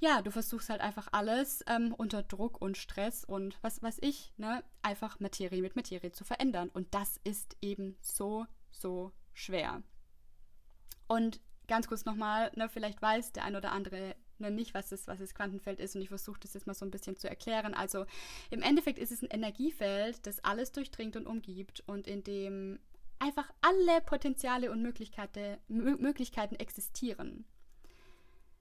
[0.00, 4.32] ja, du versuchst halt einfach alles ähm, unter Druck und Stress und was weiß ich,
[4.36, 6.68] ne, einfach Materie mit Materie zu verändern.
[6.68, 9.82] Und das ist eben so, so schwer.
[11.06, 15.06] Und ganz kurz nochmal, ne, vielleicht weiß der ein oder andere ne, nicht, was das,
[15.06, 17.74] was das Quantenfeld ist und ich versuche das jetzt mal so ein bisschen zu erklären.
[17.74, 18.06] Also
[18.50, 22.78] im Endeffekt ist es ein Energiefeld, das alles durchdringt und umgibt und in dem
[23.24, 27.46] einfach alle Potenziale und Möglichkeiten, Möglichkeiten existieren.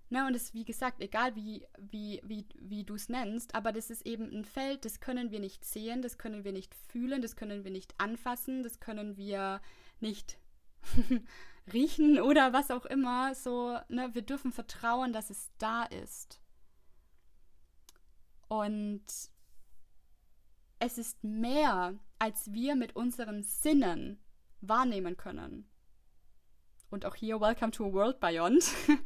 [0.10, 3.72] Ne, und es ist wie gesagt, egal wie, wie, wie, wie du es nennst, aber
[3.72, 7.22] das ist eben ein Feld, das können wir nicht sehen, das können wir nicht fühlen,
[7.22, 9.60] das können wir nicht anfassen, das können wir
[10.00, 10.38] nicht
[11.74, 13.34] riechen oder was auch immer.
[13.36, 16.40] So, ne, wir dürfen vertrauen, dass es da ist.
[18.48, 19.04] Und
[20.80, 24.23] es ist mehr, als wir mit unseren Sinnen
[24.68, 25.70] wahrnehmen können.
[26.90, 28.64] Und auch hier, welcome to a world beyond.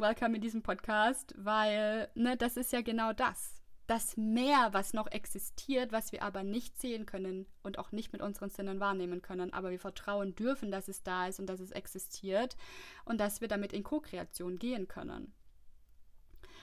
[0.00, 3.60] welcome in diesem Podcast, weil ne, das ist ja genau das.
[3.86, 8.22] Das Meer, was noch existiert, was wir aber nicht sehen können und auch nicht mit
[8.22, 9.52] unseren Sinnen wahrnehmen können.
[9.52, 12.56] Aber wir vertrauen dürfen, dass es da ist und dass es existiert
[13.04, 15.34] und dass wir damit in Co-Kreation gehen können.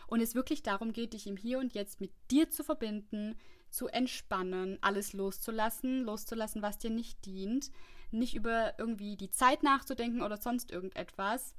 [0.08, 3.38] Und es wirklich darum geht, dich im Hier und Jetzt mit dir zu verbinden,
[3.70, 7.72] zu entspannen, alles loszulassen, loszulassen, was dir nicht dient,
[8.12, 11.56] nicht über irgendwie die Zeit nachzudenken oder sonst irgendetwas,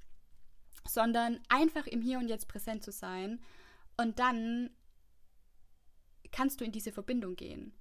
[0.87, 3.40] sondern einfach im Hier und Jetzt präsent zu sein
[3.97, 4.71] und dann
[6.33, 7.73] kannst du in diese Verbindung gehen.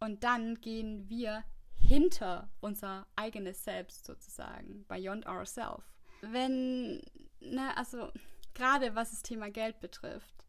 [0.00, 5.82] Und dann gehen wir hinter unser eigenes Selbst sozusagen, beyond ourself.
[6.22, 7.02] Wenn,
[7.40, 8.10] ne, also
[8.54, 10.43] gerade was das Thema Geld betrifft,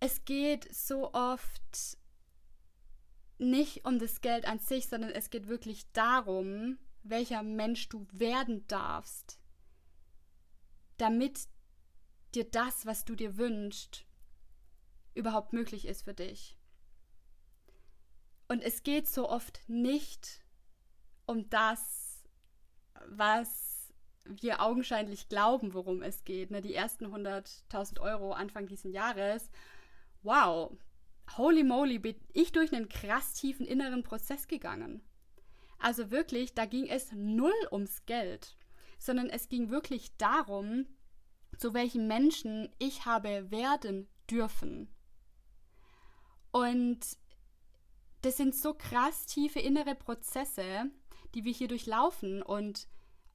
[0.00, 1.98] es geht so oft
[3.38, 8.66] nicht um das Geld an sich, sondern es geht wirklich darum, welcher Mensch du werden
[8.66, 9.38] darfst,
[10.96, 11.48] damit
[12.34, 14.06] dir das, was du dir wünschst,
[15.14, 16.58] überhaupt möglich ist für dich.
[18.48, 20.44] Und es geht so oft nicht
[21.26, 22.24] um das,
[23.08, 23.92] was
[24.24, 26.50] wir augenscheinlich glauben, worum es geht.
[26.50, 26.60] Ne?
[26.60, 29.50] Die ersten 100.000 Euro Anfang dieses Jahres
[30.26, 30.76] wow,
[31.36, 35.02] holy moly, bin ich durch einen krass tiefen inneren Prozess gegangen.
[35.78, 38.56] Also wirklich, da ging es null ums Geld,
[38.98, 40.86] sondern es ging wirklich darum,
[41.58, 44.92] zu welchen Menschen ich habe werden dürfen.
[46.50, 47.00] Und
[48.22, 50.90] das sind so krass tiefe innere Prozesse,
[51.34, 52.42] die wir hier durchlaufen.
[52.42, 52.88] Und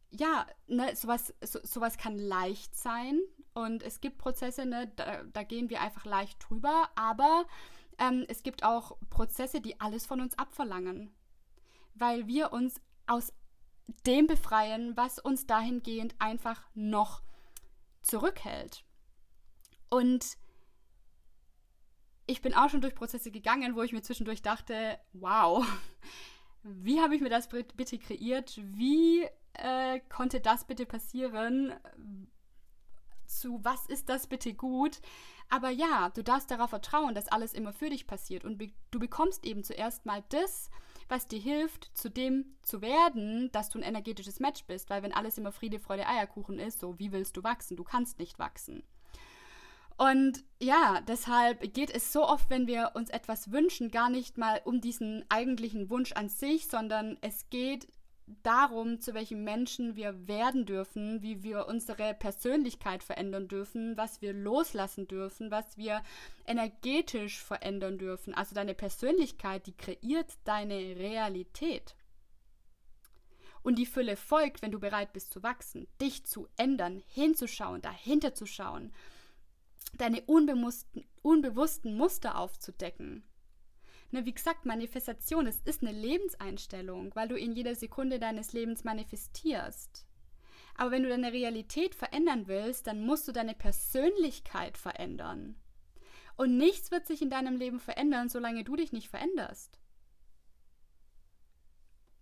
[0.10, 3.22] ja, ne, sowas, so, sowas kann leicht sein,
[3.54, 7.46] und es gibt Prozesse, ne, da, da gehen wir einfach leicht drüber, aber
[7.98, 11.14] ähm, es gibt auch Prozesse, die alles von uns abverlangen,
[11.94, 13.34] weil wir uns aus
[14.06, 17.22] dem befreien, was uns dahingehend einfach noch
[18.02, 18.86] zurückhält.
[19.90, 20.38] Und
[22.26, 25.66] ich bin auch schon durch Prozesse gegangen, wo ich mir zwischendurch dachte, wow,
[26.64, 28.58] wie habe ich mir das bitte kreiert?
[28.64, 31.74] Wie äh, konnte das bitte passieren?
[33.40, 35.00] Zu, was ist das bitte gut?
[35.50, 39.00] Aber ja, du darfst darauf vertrauen, dass alles immer für dich passiert und be du
[39.00, 40.70] bekommst eben zuerst mal das,
[41.10, 45.14] was dir hilft, zu dem zu werden, dass du ein energetisches Match bist, weil wenn
[45.14, 47.76] alles immer Friede, Freude, Eierkuchen ist, so wie willst du wachsen?
[47.76, 48.84] Du kannst nicht wachsen.
[49.98, 54.62] Und ja, deshalb geht es so oft, wenn wir uns etwas wünschen, gar nicht mal
[54.64, 57.88] um diesen eigentlichen Wunsch an sich, sondern es geht
[58.44, 64.34] darum, zu welchen Menschen wir werden dürfen, wie wir unsere Persönlichkeit verändern dürfen, was wir
[64.34, 66.02] loslassen dürfen, was wir
[66.46, 68.34] energetisch verändern dürfen.
[68.34, 71.96] Also deine Persönlichkeit, die kreiert deine Realität.
[73.64, 78.34] Und die Fülle folgt, wenn du bereit bist zu wachsen, dich zu ändern, hinzuschauen, dahinter
[78.34, 78.92] zu schauen,
[79.98, 83.24] deine unbewussten, unbewussten Muster aufzudecken
[84.12, 88.84] Ne, wie gesagt, Manifestation, es ist eine Lebenseinstellung, weil du in jeder Sekunde deines Lebens
[88.84, 90.06] manifestierst.
[90.76, 95.56] Aber wenn du deine Realität verändern willst, dann musst du deine Persönlichkeit verändern.
[96.36, 99.80] Und nichts wird sich in deinem Leben verändern, solange du dich nicht veränderst.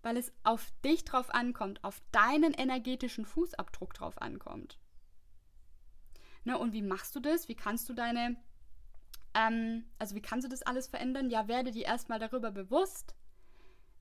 [0.02, 4.78] Weil es auf dich drauf ankommt, auf deinen energetischen Fußabdruck drauf ankommt.
[6.43, 7.47] Ne, und wie machst du das?
[7.47, 8.36] Wie kannst du deine,
[9.33, 11.29] ähm, also wie kannst du das alles verändern?
[11.29, 13.15] Ja, werde dir erstmal darüber bewusst,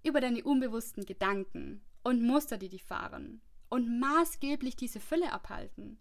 [0.03, 3.41] über deine unbewussten Gedanken und Muster, die dich fahren.
[3.69, 5.99] Und maßgeblich diese Fülle abhalten.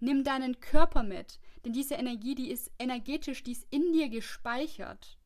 [0.00, 5.18] Nimm deinen Körper mit, denn diese Energie, die ist energetisch, die ist in dir gespeichert.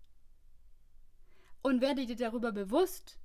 [1.60, 3.18] Und werde dir darüber bewusst,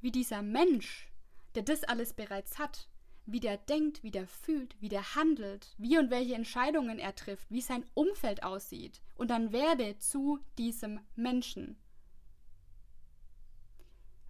[0.00, 1.12] wie dieser Mensch,
[1.56, 2.88] der das alles bereits hat,
[3.26, 7.50] wie der denkt, wie der fühlt, wie der handelt, wie und welche Entscheidungen er trifft,
[7.50, 9.00] wie sein Umfeld aussieht.
[9.14, 11.76] Und dann werde zu diesem Menschen.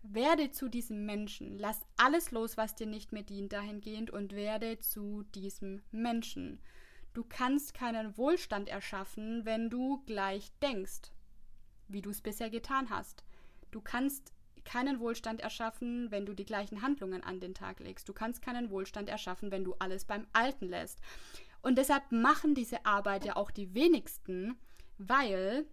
[0.02, 1.59] Werde zu diesem Menschen.
[1.59, 6.61] Lass alles los, was dir nicht mehr dient, dahingehend und werde zu diesem Menschen.
[7.14, 11.12] Du kannst keinen Wohlstand erschaffen, wenn du gleich denkst,
[11.88, 13.24] wie du es bisher getan hast.
[13.70, 14.33] Du kannst
[14.64, 18.09] keinen Wohlstand erschaffen, wenn du die gleichen Handlungen an den Tag legst.
[18.09, 21.01] Du kannst keinen Wohlstand erschaffen, wenn du alles beim Alten lässt.
[21.62, 24.57] Und deshalb machen diese Arbeit ja auch die wenigsten,
[24.98, 25.66] weil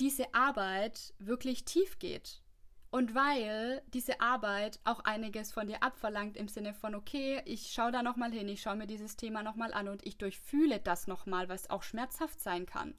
[0.00, 2.42] diese Arbeit wirklich tief geht.
[2.90, 7.90] Und weil diese Arbeit auch einiges von dir abverlangt im Sinne von, okay, ich schaue
[7.90, 11.48] da nochmal hin, ich schaue mir dieses Thema nochmal an und ich durchfühle das nochmal,
[11.48, 12.94] was auch schmerzhaft sein kann.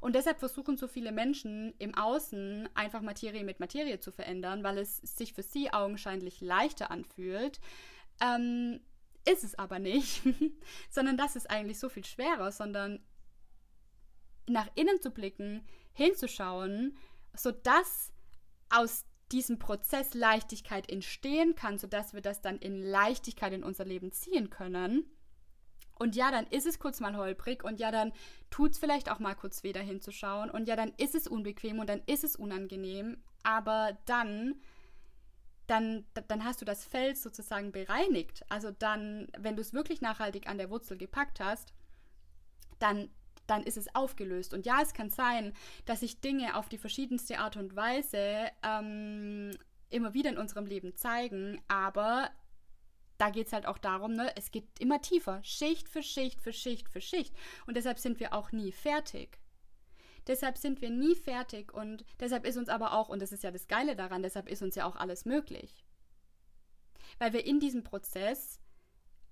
[0.00, 4.78] Und deshalb versuchen so viele Menschen im Außen einfach Materie mit Materie zu verändern, weil
[4.78, 7.60] es sich für sie augenscheinlich leichter anfühlt.
[8.20, 8.80] Ähm,
[9.26, 10.22] ist es aber nicht,
[10.90, 13.00] sondern das ist eigentlich so viel schwerer, sondern
[14.46, 16.96] nach innen zu blicken, hinzuschauen,
[17.34, 18.12] sodass
[18.68, 24.12] aus diesem Prozess Leichtigkeit entstehen kann, sodass wir das dann in Leichtigkeit in unser Leben
[24.12, 25.10] ziehen können
[25.96, 28.12] und ja, dann ist es kurz mal holprig und ja, dann
[28.50, 30.50] tut es vielleicht auch mal kurz weh, da hinzuschauen.
[30.50, 33.18] Und ja, dann ist es unbequem und dann ist es unangenehm.
[33.42, 34.56] Aber dann,
[35.66, 38.44] dann, dann hast du das Feld sozusagen bereinigt.
[38.48, 41.72] Also dann, wenn du es wirklich nachhaltig an der Wurzel gepackt hast,
[42.80, 43.08] dann,
[43.46, 44.52] dann ist es aufgelöst.
[44.52, 45.52] Und ja, es kann sein,
[45.84, 49.52] dass sich Dinge auf die verschiedenste Art und Weise ähm,
[49.90, 52.30] immer wieder in unserem Leben zeigen, aber
[53.24, 56.52] da geht es halt auch darum, ne, es geht immer tiefer, Schicht für Schicht für
[56.52, 57.34] Schicht für Schicht.
[57.66, 59.38] Und deshalb sind wir auch nie fertig.
[60.26, 63.50] Deshalb sind wir nie fertig und deshalb ist uns aber auch, und das ist ja
[63.50, 65.86] das Geile daran, deshalb ist uns ja auch alles möglich.
[67.18, 68.60] Weil wir in diesem Prozess,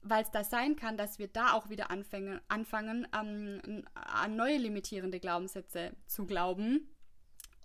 [0.00, 4.56] weil es da sein kann, dass wir da auch wieder anfangen, anfangen ähm, an neue
[4.56, 6.88] limitierende Glaubenssätze zu glauben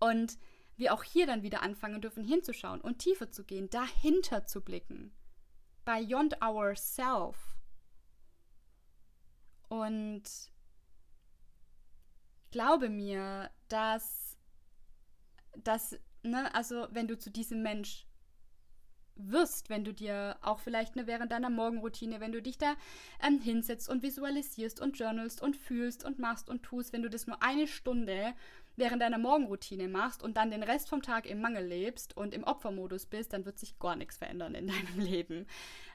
[0.02, 0.38] und
[0.76, 5.14] wir auch hier dann wieder anfangen dürfen hinzuschauen und tiefer zu gehen, dahinter zu blicken
[5.88, 7.56] beyond ourself.
[9.70, 10.24] Und
[12.52, 14.38] glaube mir, dass,
[15.64, 18.06] dass, ne, also wenn du zu diesem Mensch
[19.16, 22.76] wirst, wenn du dir auch vielleicht ne, während deiner Morgenroutine, wenn du dich da
[23.26, 27.28] ähm, hinsetzt und visualisierst und journalst und fühlst und machst und tust, wenn du das
[27.28, 28.34] nur eine Stunde
[28.78, 32.44] während deiner Morgenroutine machst und dann den Rest vom Tag im Mangel lebst und im
[32.44, 35.48] Opfermodus bist, dann wird sich gar nichts verändern in deinem Leben.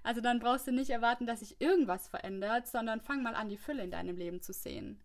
[0.02, 3.56] Also dann brauchst du nicht erwarten, dass sich irgendwas verändert, sondern fang mal an, die
[3.56, 5.00] Fülle in deinem Leben zu sehen.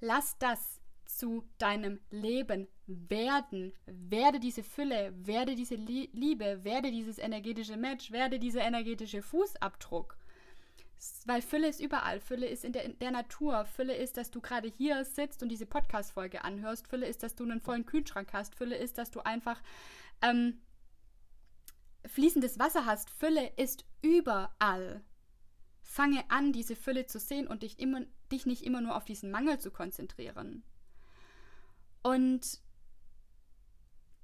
[0.00, 3.72] Lass das zu deinem Leben werden.
[3.86, 10.16] Werde diese Fülle, werde diese Liebe, werde dieses energetische Match, werde dieser energetische Fußabdruck.
[11.26, 12.20] Weil Fülle ist überall.
[12.20, 13.64] Fülle ist in der, in der Natur.
[13.66, 16.88] Fülle ist, dass du gerade hier sitzt und diese Podcast-Folge anhörst.
[16.88, 18.54] Fülle ist, dass du einen vollen Kühlschrank hast.
[18.54, 19.62] Fülle ist, dass du einfach
[20.22, 20.60] ähm,
[22.06, 23.10] fließendes Wasser hast.
[23.10, 25.02] Fülle ist überall.
[25.82, 28.00] Fange an, diese Fülle zu sehen und dich, immer,
[28.32, 30.62] dich nicht immer nur auf diesen Mangel zu konzentrieren.
[32.02, 32.60] Und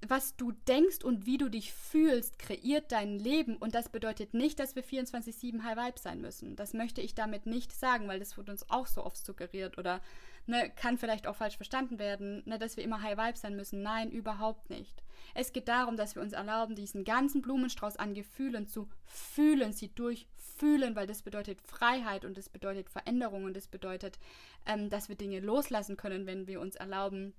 [0.07, 3.57] was du denkst und wie du dich fühlst, kreiert dein Leben.
[3.57, 6.55] Und das bedeutet nicht, dass wir 24-7 High Vibe sein müssen.
[6.55, 10.01] Das möchte ich damit nicht sagen, weil das wird uns auch so oft suggeriert oder
[10.45, 13.81] ne, kann vielleicht auch falsch verstanden werden, ne, dass wir immer High Vibe sein müssen.
[13.81, 15.03] Nein, überhaupt nicht.
[15.33, 19.89] Es geht darum, dass wir uns erlauben, diesen ganzen Blumenstrauß an Gefühlen zu fühlen, sie
[19.93, 24.19] durchfühlen, weil das bedeutet Freiheit und das bedeutet Veränderung und das bedeutet,
[24.65, 27.33] ähm, dass wir Dinge loslassen können, wenn wir uns erlauben,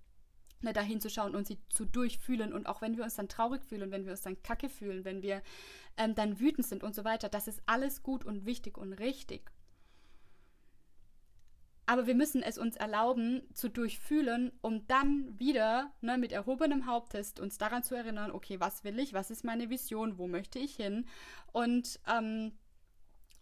[0.62, 2.52] ne, da hinzuschauen und sie zu durchfühlen.
[2.52, 5.22] Und auch wenn wir uns dann traurig fühlen, wenn wir uns dann kacke fühlen, wenn
[5.22, 5.42] wir
[5.96, 9.50] ähm, dann wütend sind und so weiter, das ist alles gut und wichtig und richtig.
[11.86, 17.40] aber wir müssen es uns erlauben zu durchfühlen, um dann wieder ne, mit erhobenem Haupttest
[17.40, 20.76] uns daran zu erinnern, okay, was will ich, was ist meine Vision, wo möchte ich
[20.76, 21.06] hin
[21.52, 22.52] und ähm,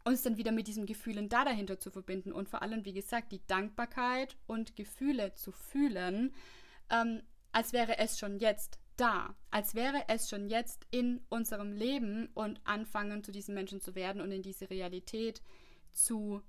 [0.05, 3.31] uns dann wieder mit diesen Gefühlen da dahinter zu verbinden und vor allem, wie gesagt,
[3.31, 6.35] die Dankbarkeit und Gefühle zu fühlen,
[6.93, 12.29] ähm, als wäre es schon jetzt da, als wäre es schon jetzt in unserem Leben
[12.35, 15.43] und anfangen, zu diesen Menschen zu werden und in diese Realität
[15.93, 16.43] zu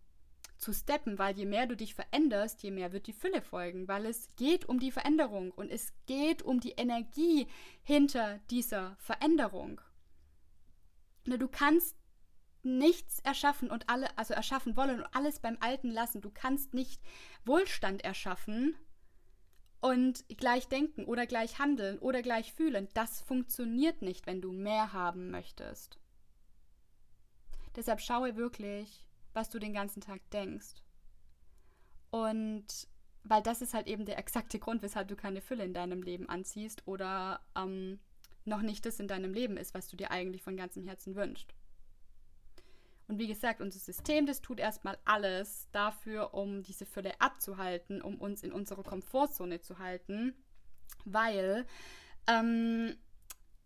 [0.63, 4.05] zu steppen, weil je mehr du dich veränderst, je mehr wird die Fülle folgen, weil
[4.05, 7.47] es geht um die Veränderung und es geht um die Energie
[7.83, 9.81] hinter dieser Veränderung.
[11.25, 11.97] Du kannst
[12.61, 16.21] nichts erschaffen und alle, also erschaffen wollen und alles beim Alten lassen.
[16.21, 17.01] Du kannst nicht
[17.43, 18.75] Wohlstand erschaffen
[19.83, 22.87] und gleich denken oder gleich handeln oder gleich fühlen.
[22.93, 25.99] Das funktioniert nicht, wenn du mehr haben möchtest.
[27.75, 30.81] Deshalb schaue wirklich, was du den ganzen Tag denkst.
[32.11, 32.65] Und
[33.25, 36.29] weil das ist halt eben der exakte Grund, weshalb du keine Fülle in deinem Leben
[36.29, 37.99] anziehst oder ähm,
[38.45, 41.53] noch nicht das in deinem Leben ist, was du dir eigentlich von ganzem Herzen wünschst.
[43.07, 48.19] Und wie gesagt, unser System, das tut erstmal alles dafür, um diese Fülle abzuhalten, um
[48.19, 50.33] uns in unserer Komfortzone zu halten,
[51.05, 51.65] weil
[52.27, 52.95] ähm,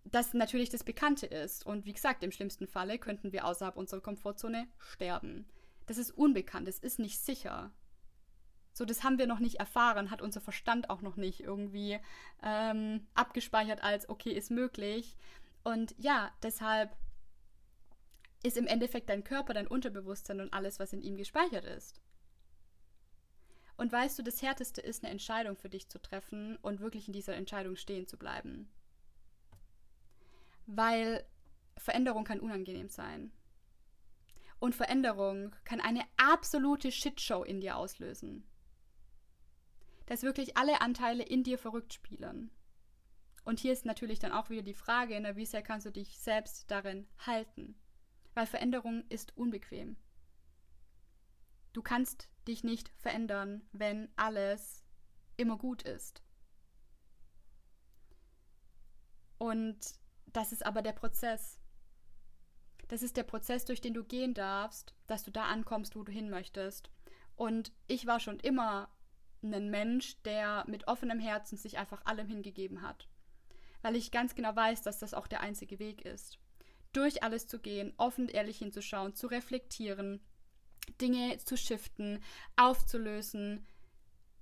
[0.04, 1.66] das natürlich das Bekannte ist.
[1.66, 5.48] Und wie gesagt, im schlimmsten Falle könnten wir außerhalb unserer Komfortzone sterben.
[5.86, 7.72] Das ist unbekannt, das ist nicht sicher.
[8.74, 12.00] So, das haben wir noch nicht erfahren, hat unser Verstand auch noch nicht irgendwie
[12.44, 15.16] ähm, abgespeichert als, okay, ist möglich.
[15.64, 16.96] Und ja, deshalb
[18.44, 22.02] ist im Endeffekt dein Körper, dein Unterbewusstsein und alles, was in ihm gespeichert ist.
[23.78, 27.14] Und weißt du, das Härteste ist, eine Entscheidung für dich zu treffen und wirklich in
[27.14, 28.70] dieser Entscheidung stehen zu bleiben.
[30.66, 31.26] Weil
[31.78, 33.32] Veränderung kann unangenehm sein.
[34.60, 38.48] Und Veränderung kann eine absolute Shitshow in dir auslösen.
[40.08, 42.50] Dass wirklich alle Anteile in dir verrückt spielen.
[43.46, 46.18] Und hier ist natürlich dann auch wieder die Frage, na, wie sehr kannst du dich
[46.20, 47.76] selbst darin halten?
[48.38, 49.98] Weil Veränderung ist unbequem.
[51.74, 54.86] Du kannst dich nicht verändern, wenn alles
[55.38, 56.22] immer gut ist.
[59.40, 59.80] Und
[60.28, 61.60] das ist aber der Prozess.
[62.90, 66.12] Das ist der Prozess, durch den du gehen darfst, dass du da ankommst, wo du
[66.12, 66.92] hin möchtest.
[67.36, 68.96] Und ich war schon immer
[69.42, 73.10] ein Mensch, der mit offenem Herzen sich einfach allem hingegeben hat.
[73.82, 76.38] Weil ich ganz genau weiß, dass das auch der einzige Weg ist.
[76.98, 80.20] Durch alles zu gehen, offen und ehrlich hinzuschauen, zu reflektieren,
[81.00, 82.24] Dinge zu shiften,
[82.56, 83.68] aufzulösen,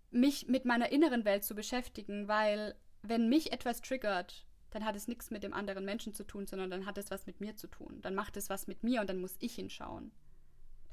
[0.09, 5.09] mich mit meiner inneren Welt zu beschäftigen, weil wenn mich etwas triggert, dann hat es
[5.09, 7.67] nichts mit dem anderen Menschen zu tun, sondern dann hat es was mit mir zu
[7.67, 7.99] tun.
[8.01, 10.13] Dann macht es was mit mir und dann muss ich hinschauen.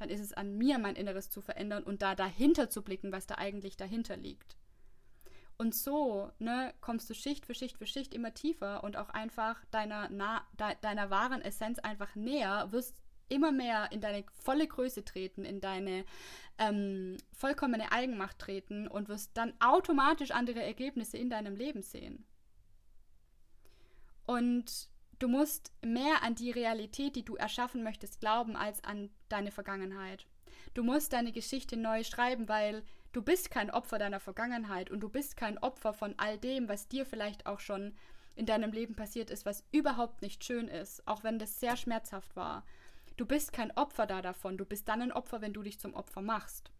[0.01, 3.29] Dann ist es an mir, mein Inneres zu verändern und da dahinter zu blicken, was
[3.29, 4.57] da eigentlich dahinter liegt.
[5.62, 9.64] Und so ne, kommst du Schicht für Schicht für Schicht immer tiefer und auch einfach
[9.66, 15.05] deiner, na, de, deiner wahren Essenz einfach näher, wirst immer mehr in deine volle Größe
[15.05, 16.05] treten, in deine
[16.59, 22.27] ähm, vollkommene Eigenmacht treten und wirst dann automatisch andere Ergebnisse in deinem Leben sehen.
[24.27, 24.88] Und
[25.20, 30.27] du musst mehr an die Realität, die du erschaffen möchtest, glauben, als an deine Vergangenheit.
[30.75, 35.09] Du musst deine Geschichte neu schreiben, weil du bist kein Opfer deiner Vergangenheit und du
[35.09, 37.94] bist kein Opfer von all dem, was dir vielleicht auch schon
[38.35, 42.35] in deinem Leben passiert ist, was überhaupt nicht schön ist, auch wenn das sehr schmerzhaft
[42.35, 42.64] war.
[43.18, 45.94] Du bist kein Opfer da davon, du bist dann ein Opfer, wenn du dich zum
[45.94, 46.70] Opfer machst.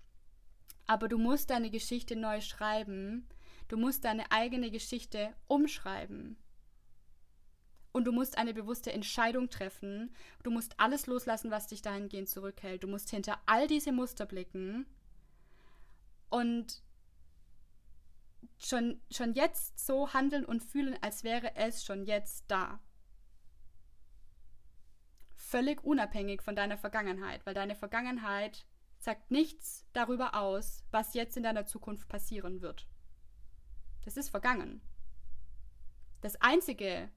[0.87, 3.29] Aber du musst deine Geschichte neu schreiben,
[3.69, 6.39] du musst deine eigene Geschichte umschreiben.
[7.93, 10.15] Und du musst eine bewusste Entscheidung treffen.
[10.43, 12.83] Du musst alles loslassen, was dich dahingehend zurückhält.
[12.83, 14.87] Du musst hinter all diese Muster blicken
[16.33, 16.83] und
[18.59, 22.81] schon, schon jetzt so handeln und fühlen, als wäre es schon jetzt da.
[25.37, 28.67] Völlig unabhängig von deiner Vergangenheit, weil deine Vergangenheit
[28.99, 32.89] sagt nichts darüber aus, was jetzt in deiner Zukunft passieren wird.
[34.05, 34.81] Das ist vergangen.
[36.23, 37.11] Das Einzige,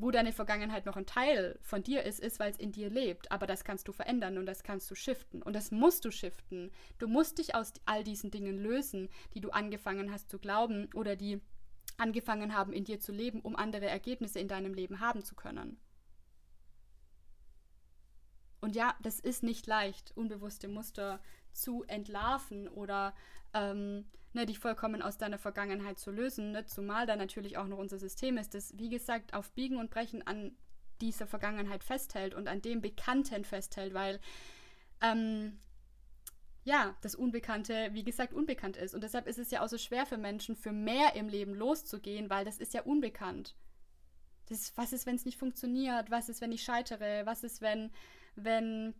[0.00, 3.30] wo deine Vergangenheit noch ein Teil von dir ist, ist, weil es in dir lebt.
[3.30, 5.42] Aber das kannst du verändern und das kannst du shiften.
[5.42, 6.70] Und das musst du shiften.
[6.98, 11.16] Du musst dich aus all diesen Dingen lösen, die du angefangen hast zu glauben oder
[11.16, 11.40] die
[11.98, 15.78] angefangen haben, in dir zu leben, um andere Ergebnisse in deinem Leben haben zu können.
[18.60, 21.20] Und ja, das ist nicht leicht, unbewusste Muster
[21.52, 23.14] zu entlarven oder
[23.54, 27.78] ähm, ne, dich vollkommen aus deiner Vergangenheit zu lösen, ne, zumal da natürlich auch noch
[27.78, 30.56] unser System ist, das, wie gesagt, auf Biegen und Brechen an
[31.00, 34.20] dieser Vergangenheit festhält und an dem Bekannten festhält, weil
[35.00, 35.58] ähm,
[36.64, 38.94] ja, das Unbekannte, wie gesagt, unbekannt ist.
[38.94, 42.28] Und deshalb ist es ja auch so schwer für Menschen, für mehr im Leben loszugehen,
[42.28, 43.56] weil das ist ja unbekannt.
[44.46, 46.10] Das was ist, wenn es nicht funktioniert?
[46.10, 47.24] Was ist, wenn ich scheitere?
[47.24, 47.90] Was ist, wenn,
[48.34, 48.94] wenn,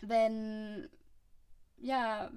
[0.00, 0.88] wenn,
[1.78, 2.30] ja,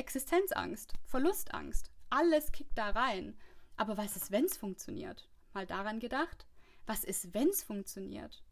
[0.00, 3.36] Existenzangst, Verlustangst, alles kickt da rein.
[3.76, 5.28] Aber was ist, wenn es funktioniert?
[5.52, 6.46] Mal daran gedacht?
[6.86, 8.42] Was ist, wenn es funktioniert?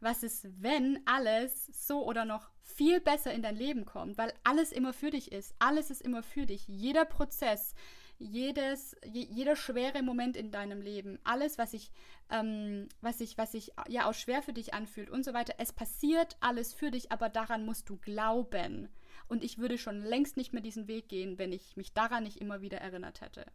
[0.00, 4.72] Was ist, wenn alles so oder noch viel besser in dein Leben kommt, weil alles
[4.72, 5.54] immer für dich ist.
[5.60, 6.66] Alles ist immer für dich.
[6.66, 7.74] Jeder Prozess,
[8.18, 11.92] jedes, je, jeder schwere Moment in deinem Leben, alles, was sich,
[12.28, 15.72] ähm, was sich, was sich ja auch schwer für dich anfühlt und so weiter, es
[15.72, 18.88] passiert alles für dich, aber daran musst du glauben.
[19.28, 22.40] Und ich würde schon längst nicht mehr diesen Weg gehen, wenn ich mich daran nicht
[22.40, 23.46] immer wieder erinnert hätte.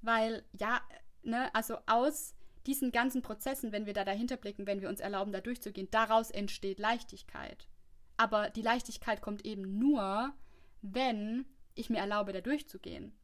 [0.00, 0.80] Weil, ja,
[1.22, 2.34] ne, also aus
[2.66, 6.30] diesen ganzen Prozessen, wenn wir da dahinter blicken, wenn wir uns erlauben, da durchzugehen, daraus
[6.30, 7.68] entsteht Leichtigkeit.
[8.16, 10.34] Aber die Leichtigkeit kommt eben nur,
[10.82, 13.16] wenn ich mir erlaube, da durchzugehen.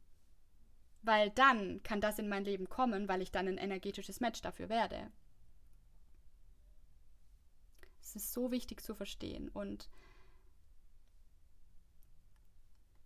[1.01, 4.69] Weil dann kann das in mein Leben kommen, weil ich dann ein energetisches Match dafür
[4.69, 5.11] werde.
[8.01, 9.89] Es ist so wichtig zu verstehen und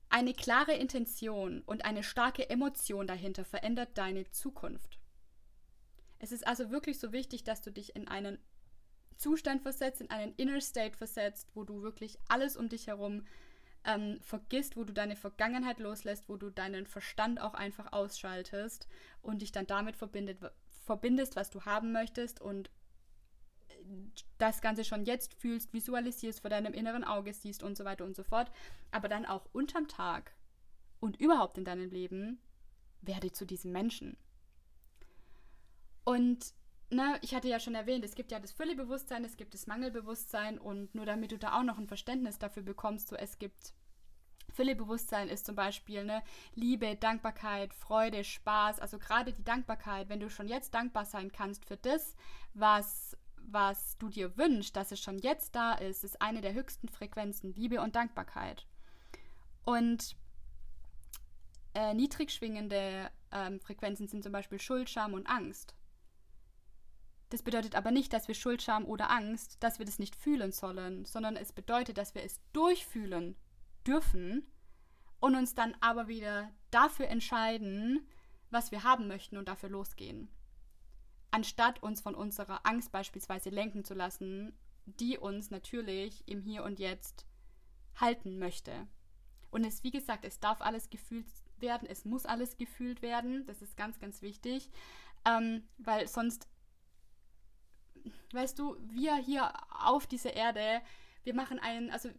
[0.10, 4.99] eine klare Intention und eine starke Emotion dahinter verändert deine Zukunft.
[6.18, 8.39] Es ist also wirklich so wichtig, dass du dich in einen
[9.18, 13.26] Zustand versetzt, in einen Inner State versetzt, wo du wirklich alles um dich herum
[13.86, 18.88] ähm, vergisst, wo du deine Vergangenheit loslässt, wo du deinen Verstand auch einfach ausschaltest
[19.22, 20.39] und dich dann damit verbindet,
[20.86, 22.70] verbindest, was du haben möchtest und
[24.37, 28.15] das Ganze schon jetzt fühlst, visualisierst, vor deinem inneren Auge siehst und so weiter und
[28.15, 28.51] so fort.
[28.91, 30.33] Aber dann auch unterm Tag
[30.99, 32.39] und überhaupt in deinem Leben
[33.01, 34.17] werde zu diesem Menschen.
[36.03, 36.53] Und
[36.89, 40.57] ne, ich hatte ja schon erwähnt, es gibt ja das Füllebewusstsein, es gibt das Mangelbewusstsein
[40.57, 43.73] und nur damit du da auch noch ein Verständnis dafür bekommst, so es gibt
[44.51, 46.23] Füllebewusstsein ist zum Beispiel ne,
[46.55, 48.79] Liebe, Dankbarkeit, Freude, Spaß.
[48.79, 52.15] Also gerade die Dankbarkeit, wenn du schon jetzt dankbar sein kannst für das,
[52.53, 53.15] was,
[53.53, 57.53] was du dir wünschst, dass es schon jetzt da ist, ist eine der höchsten Frequenzen,
[57.53, 58.65] Liebe und Dankbarkeit.
[59.63, 60.15] Und
[61.73, 65.75] äh, niedrig schwingende ähm, Frequenzen sind zum Beispiel Schuld, Scham und Angst.
[67.29, 70.51] Das bedeutet aber nicht, dass wir Schuld, Scham oder Angst, dass wir das nicht fühlen
[70.51, 73.35] sollen, sondern es bedeutet, dass wir es durchfühlen
[73.85, 74.47] dürfen
[75.19, 78.07] und uns dann aber wieder dafür entscheiden,
[78.49, 80.29] was wir haben möchten und dafür losgehen.
[81.32, 84.53] Anstatt uns von unserer Angst beispielsweise lenken zu lassen,
[84.86, 87.25] die uns natürlich im Hier und Jetzt
[87.95, 88.88] halten möchte.
[89.51, 91.27] Und es, wie gesagt, es darf alles gefühlt
[91.57, 94.69] werden, es muss alles gefühlt werden, das ist ganz, ganz wichtig,
[95.25, 96.47] ähm, weil sonst
[98.32, 100.82] weißt du, wir hier auf dieser Erde,
[101.23, 102.09] wir machen einen, also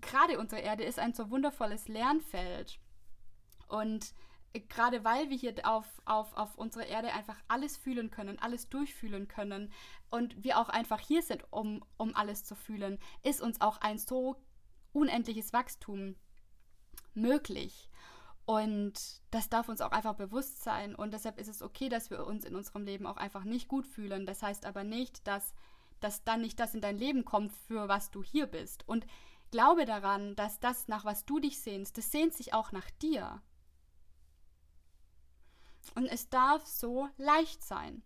[0.00, 2.78] gerade unsere Erde ist ein so wundervolles Lernfeld.
[3.68, 4.14] Und
[4.60, 9.28] gerade weil wir hier auf, auf, auf unserer Erde einfach alles fühlen können, alles durchfühlen
[9.28, 9.72] können
[10.10, 13.98] und wir auch einfach hier sind, um, um alles zu fühlen, ist uns auch ein
[13.98, 14.36] so
[14.92, 16.16] unendliches Wachstum
[17.14, 17.88] möglich.
[18.46, 18.94] Und
[19.32, 20.94] das darf uns auch einfach bewusst sein.
[20.94, 23.86] Und deshalb ist es okay, dass wir uns in unserem Leben auch einfach nicht gut
[23.86, 24.24] fühlen.
[24.24, 25.52] Das heißt aber nicht, dass,
[25.98, 28.88] dass dann nicht das in dein Leben kommt, für was du hier bist.
[28.88, 29.04] Und
[29.50, 33.42] glaube daran, dass das, nach was du dich sehnst, das sehnt sich auch nach dir.
[35.94, 38.02] Und es darf so leicht sein.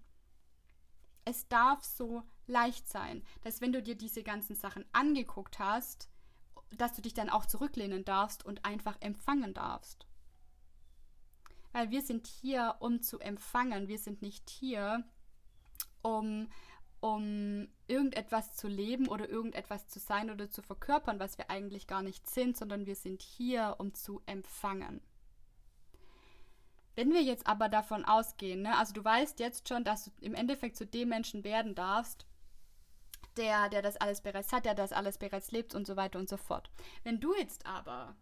[1.25, 6.09] Es darf so leicht sein, dass wenn du dir diese ganzen Sachen angeguckt hast,
[6.77, 10.07] dass du dich dann auch zurücklehnen darfst und einfach empfangen darfst.
[11.73, 13.89] Weil wir sind hier, um zu empfangen.
[13.89, 15.05] Wir sind nicht hier,
[16.03, 16.49] um,
[17.01, 22.03] um irgendetwas zu leben oder irgendetwas zu sein oder zu verkörpern, was wir eigentlich gar
[22.03, 25.01] nicht sind, sondern wir sind hier, um zu empfangen.
[26.97, 30.35] Wenn wir jetzt aber davon ausgehen, ne, also du weißt jetzt schon, dass du im
[30.35, 32.27] Endeffekt zu dem Menschen werden darfst,
[33.37, 36.29] der, der das alles bereits hat, der das alles bereits lebt und so weiter und
[36.29, 36.71] so fort.
[37.05, 38.17] Wenn du jetzt aber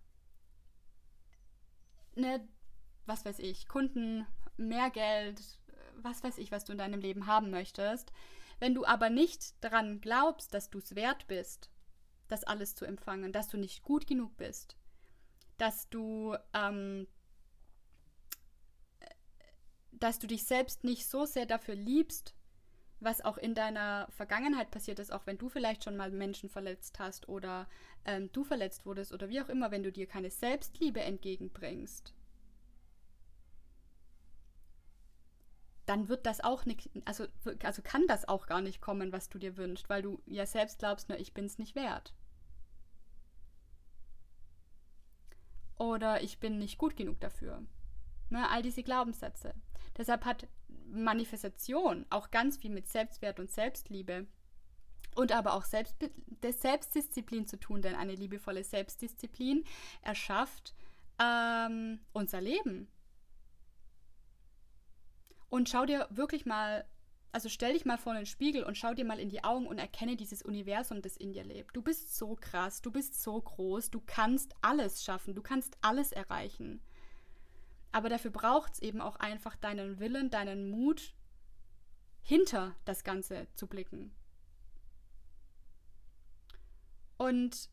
[2.19, 2.47] ne,
[3.07, 5.41] was weiß ich, Kunden, mehr Geld,
[5.97, 8.13] was weiß ich, was du in deinem Leben haben möchtest.
[8.61, 11.71] Wenn du aber nicht daran glaubst, dass du es wert bist,
[12.29, 14.77] das alles zu empfangen, dass du nicht gut genug bist,
[15.57, 17.07] dass du, ähm,
[19.93, 22.35] dass du dich selbst nicht so sehr dafür liebst,
[23.01, 26.99] was auch in deiner Vergangenheit passiert ist, auch wenn du vielleicht schon mal Menschen verletzt
[26.99, 27.69] hast oder
[28.05, 32.13] ähm, du verletzt wurdest oder wie auch immer, wenn du dir keine Selbstliebe entgegenbringst,
[35.87, 37.27] dann wird das auch nicht, also,
[37.63, 40.81] also kann das auch gar nicht kommen, was du dir wünschst, weil du ja selbst
[40.81, 42.13] glaubst, nur ich bin es nicht wert.
[45.79, 47.63] oder ich bin nicht gut genug dafür.
[48.31, 49.55] Ne, all diese Glaubenssätze.
[49.97, 50.47] Deshalb hat
[50.91, 54.27] Manifestation auch ganz viel mit Selbstwert und Selbstliebe
[55.15, 55.97] und aber auch Selbst
[56.43, 59.65] Selbstdisziplin zu tun, denn eine liebevolle Selbstdisziplin
[60.03, 60.75] erschafft
[61.21, 62.89] ähm, unser Leben.
[65.51, 66.85] Und schau dir wirklich mal,
[67.33, 69.79] also stell dich mal vor den Spiegel und schau dir mal in die Augen und
[69.79, 71.75] erkenne dieses Universum, das in dir lebt.
[71.75, 76.13] Du bist so krass, du bist so groß, du kannst alles schaffen, du kannst alles
[76.13, 76.81] erreichen.
[77.99, 81.15] Aber dafür braucht es eben auch einfach deinen Willen, deinen Mut,
[82.23, 84.15] hinter das Ganze zu blicken.
[87.17, 87.71] Und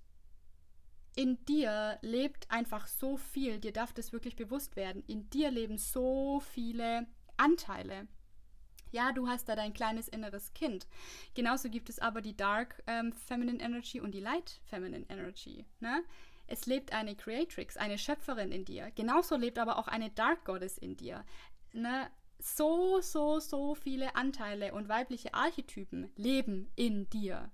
[1.15, 5.03] in dir lebt einfach so viel, dir darf das wirklich bewusst werden.
[5.05, 7.05] In dir leben so viele
[7.37, 8.07] Anteile.
[8.91, 10.87] Ja, du hast da dein kleines inneres Kind.
[11.35, 15.67] Genauso gibt es aber die Dark ähm, Feminine Energy und die Light Feminine Energy.
[15.81, 16.03] Ne?
[16.47, 18.91] Es lebt eine Creatrix, eine Schöpferin in dir.
[18.91, 21.25] Genauso lebt aber auch eine Dark Goddess in dir.
[21.73, 22.09] Ne?
[22.39, 27.51] So, so, so viele Anteile und weibliche Archetypen leben in dir.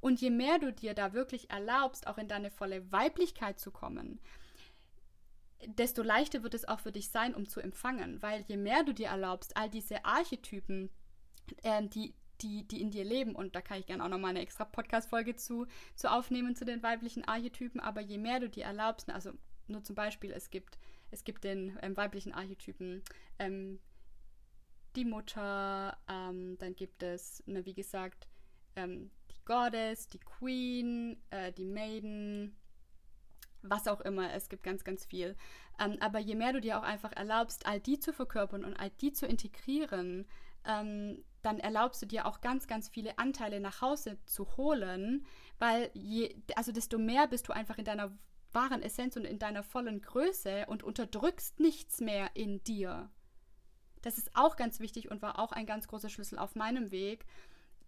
[0.00, 4.20] Und je mehr du dir da wirklich erlaubst, auch in deine volle Weiblichkeit zu kommen,
[5.66, 8.22] desto leichter wird es auch für dich sein, um zu empfangen.
[8.22, 10.90] Weil je mehr du dir erlaubst, all diese Archetypen,
[11.62, 14.40] äh, die, die, die in dir leben, und da kann ich gerne auch nochmal eine
[14.40, 19.10] extra Podcast-Folge zu, zu aufnehmen zu den weiblichen Archetypen, aber je mehr du dir erlaubst,
[19.10, 19.32] also
[19.68, 20.78] nur zum Beispiel, es gibt,
[21.10, 23.02] es gibt den ähm, weiblichen Archetypen,
[23.38, 23.80] ähm,
[24.94, 28.28] die Mutter, ähm, dann gibt es, ne, wie gesagt,
[28.76, 32.56] ähm, die Goddess, die Queen, äh, die Maiden,
[33.62, 35.36] was auch immer, es gibt ganz, ganz viel.
[35.78, 38.90] Ähm, aber je mehr du dir auch einfach erlaubst, all die zu verkörpern und all
[38.90, 40.26] die zu integrieren,
[40.64, 45.24] ähm, dann erlaubst du dir auch ganz, ganz viele Anteile nach Hause zu holen,
[45.58, 48.16] weil je, also desto mehr bist du einfach in deiner
[48.52, 53.10] wahren Essenz und in deiner vollen Größe und unterdrückst nichts mehr in dir.
[54.02, 57.26] Das ist auch ganz wichtig und war auch ein ganz großer Schlüssel auf meinem Weg,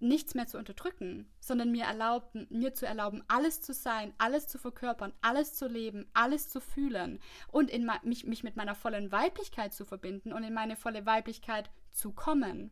[0.01, 4.59] nichts mehr zu unterdrücken, sondern mir erlauben, mir zu erlauben, alles zu sein, alles zu
[4.59, 9.75] verkörpern, alles zu leben, alles zu fühlen und in mich, mich mit meiner vollen Weiblichkeit
[9.75, 12.71] zu verbinden und in meine volle Weiblichkeit zu kommen.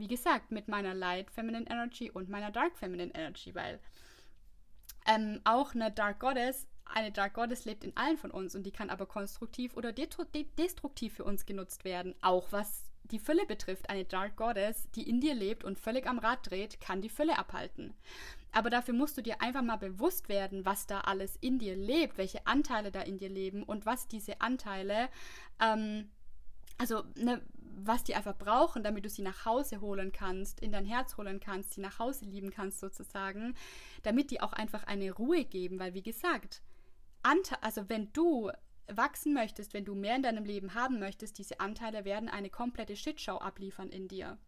[0.00, 3.78] Wie gesagt, mit meiner Light Feminine Energy und meiner Dark Feminine Energy, weil
[5.06, 8.70] ähm, auch eine Dark Goddess, eine Dark Goddess lebt in allen von uns und die
[8.70, 14.06] kann aber konstruktiv oder destruktiv für uns genutzt werden, auch was die Fülle betrifft, eine
[14.06, 17.92] Dark Goddess, die in dir lebt und völlig am Rad dreht, kann die Fülle abhalten.
[18.52, 22.16] Aber dafür musst du dir einfach mal bewusst werden, was da alles in dir lebt,
[22.16, 25.10] welche Anteile da in dir leben und was diese Anteile,
[25.60, 26.08] ähm,
[26.78, 27.42] also ne,
[27.74, 31.40] was die einfach brauchen, damit du sie nach Hause holen kannst, in dein Herz holen
[31.40, 33.54] kannst, sie nach Hause lieben kannst sozusagen,
[34.02, 36.62] damit die auch einfach eine Ruhe geben, weil wie gesagt,
[37.60, 38.50] also wenn du
[38.88, 42.96] wachsen möchtest, wenn du mehr in deinem Leben haben möchtest, diese Anteile werden eine komplette
[42.96, 44.38] Shitshow abliefern in dir.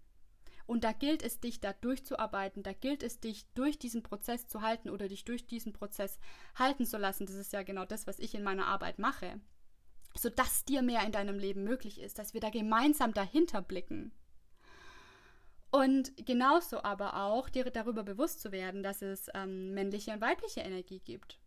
[0.67, 4.63] Und da gilt es, dich da durchzuarbeiten, da gilt es, dich durch diesen Prozess zu
[4.63, 6.19] halten oder dich durch diesen Prozess
[6.55, 7.27] halten zu lassen.
[7.27, 9.41] Das ist ja genau das, was ich in meiner Arbeit mache.
[10.17, 14.13] Sodass dir mehr in deinem Leben möglich ist, dass wir da gemeinsam dahinter blicken.
[15.71, 20.61] Und genauso aber auch dir darüber bewusst zu werden, dass es ähm, männliche und weibliche
[20.61, 21.39] Energie gibt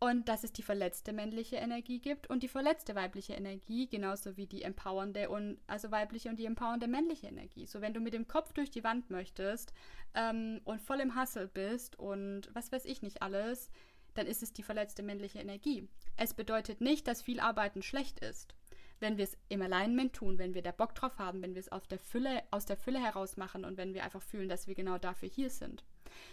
[0.00, 4.46] und dass es die verletzte männliche Energie gibt und die verletzte weibliche Energie, genauso wie
[4.46, 7.66] die empowernde und also weibliche und die empowernde männliche Energie.
[7.66, 9.74] So wenn du mit dem Kopf durch die Wand möchtest
[10.14, 13.70] ähm, und voll im Hassel bist und was weiß ich nicht alles,
[14.14, 15.88] dann ist es die verletzte männliche Energie.
[16.16, 18.54] Es bedeutet nicht, dass viel Arbeiten schlecht ist.
[18.98, 21.72] Wenn wir es im Alignment tun, wenn wir da Bock drauf haben, wenn wir es
[21.72, 24.74] aus der Fülle, aus der Fülle heraus machen und wenn wir einfach fühlen, dass wir
[24.74, 25.84] genau dafür hier sind.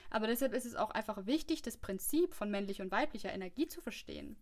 [0.09, 3.79] Aber deshalb ist es auch einfach wichtig, das Prinzip von männlicher und weiblicher Energie zu
[3.79, 4.35] verstehen.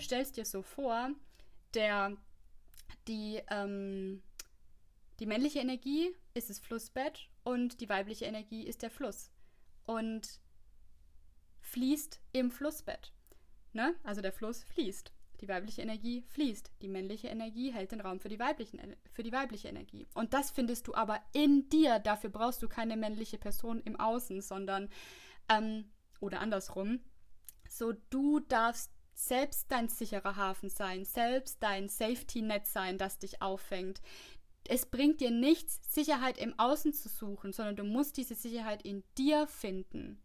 [0.00, 1.10] Stellst dir so vor,
[1.74, 2.16] der,
[3.08, 4.22] die, ähm,
[5.20, 9.30] die männliche Energie ist das Flussbett und die weibliche Energie ist der Fluss.
[9.84, 10.40] Und
[11.66, 13.12] fließt im Flussbett.
[13.72, 13.94] Ne?
[14.04, 15.12] Also der Fluss fließt.
[15.40, 16.70] Die weibliche Energie fließt.
[16.80, 18.80] Die männliche Energie hält den Raum für die, weiblichen,
[19.12, 20.06] für die weibliche Energie.
[20.14, 21.98] Und das findest du aber in dir.
[21.98, 24.88] Dafür brauchst du keine männliche Person im Außen, sondern,
[25.50, 25.90] ähm,
[26.20, 27.00] oder andersrum,
[27.68, 34.00] so du darfst selbst dein sicherer Hafen sein, selbst dein Safety-Net sein, das dich auffängt.
[34.68, 39.04] Es bringt dir nichts, Sicherheit im Außen zu suchen, sondern du musst diese Sicherheit in
[39.18, 40.22] dir finden.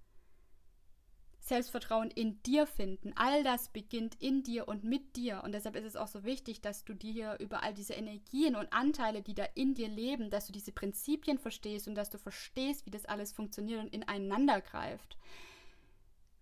[1.41, 3.13] Selbstvertrauen in dir finden.
[3.15, 5.41] All das beginnt in dir und mit dir.
[5.43, 8.71] Und deshalb ist es auch so wichtig, dass du dir über all diese Energien und
[8.71, 12.85] Anteile, die da in dir leben, dass du diese Prinzipien verstehst und dass du verstehst,
[12.85, 15.17] wie das alles funktioniert und ineinander greift.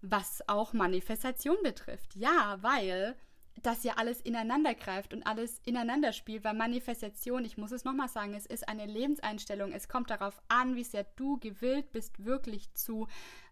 [0.02, 2.16] Was auch Manifestation betrifft.
[2.16, 3.16] Ja, weil
[3.64, 8.10] das ja alles ineinander greift und alles ineinander spielt, weil Manifestation, ich muss es nochmal
[8.10, 9.72] sagen, es ist eine Lebenseinstellung.
[9.72, 13.08] Es kommt darauf an, wie sehr du gewillt bist, wirklich zu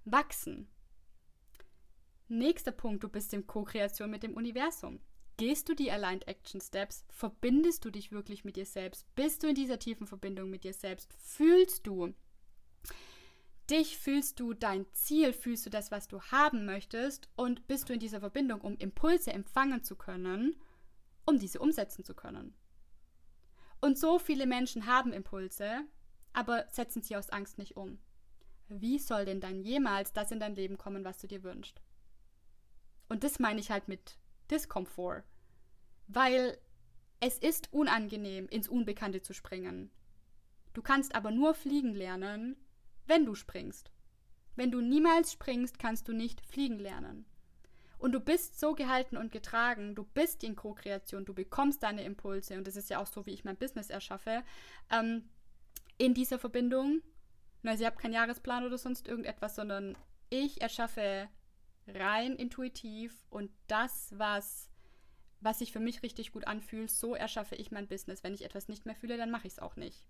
[0.06, 0.68] wachsen.
[2.30, 5.00] Nächster Punkt, du bist in Co-Kreation mit dem Universum.
[5.38, 7.06] Gehst du die Aligned Action Steps?
[7.10, 9.08] Verbindest du dich wirklich mit dir selbst?
[9.16, 11.14] Bist du in dieser tiefen Verbindung mit dir selbst?
[11.14, 12.14] Fühlst du
[13.70, 13.98] dich?
[13.98, 15.32] Fühlst du dein Ziel?
[15.32, 17.30] Fühlst du das, was du haben möchtest?
[17.38, 20.58] Und bist du in dieser Verbindung, um Impulse empfangen zu können,
[21.26, 22.56] um diese umsetzen zu können?
[23.80, 25.86] Und so viele Menschen haben Impulse,
[26.34, 28.00] aber setzen sie aus Angst nicht um.
[28.68, 31.80] Wie soll denn dann jemals das in dein Leben kommen, was du dir wünschst?
[33.10, 34.18] Und das meine ich halt mit
[34.50, 35.24] Diskomfort.
[36.08, 36.58] Weil
[37.20, 39.90] es ist unangenehm, ins Unbekannte zu springen.
[40.74, 42.56] Du kannst aber nur fliegen lernen,
[43.08, 43.92] wenn du springst.
[44.56, 47.26] Wenn du niemals springst, kannst du nicht fliegen lernen.
[47.98, 52.56] Und du bist so gehalten und getragen, du bist in Co-Kreation, du bekommst deine Impulse,
[52.56, 54.44] und das ist ja auch so, wie ich mein Business erschaffe,
[54.92, 55.28] ähm,
[55.98, 57.02] in dieser Verbindung.
[57.64, 59.98] Also ich habe keinen Jahresplan oder sonst irgendetwas, sondern
[60.30, 61.28] ich erschaffe
[61.88, 64.70] rein intuitiv und das, was,
[65.40, 68.24] was sich für mich richtig gut anfühlt, so erschaffe ich mein Business.
[68.24, 70.06] Wenn ich etwas nicht mehr fühle, dann mache ich es auch nicht.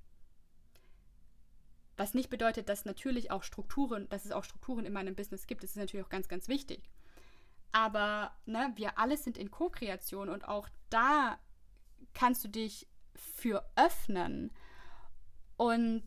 [1.97, 5.63] Was nicht bedeutet, dass natürlich auch Strukturen, dass es auch Strukturen in meinem Business gibt.
[5.63, 6.89] Das ist natürlich auch ganz, ganz wichtig.
[7.71, 11.39] Aber ne, wir alle sind in Co-Kreation und auch da
[12.13, 14.51] kannst du dich für öffnen
[15.57, 16.03] und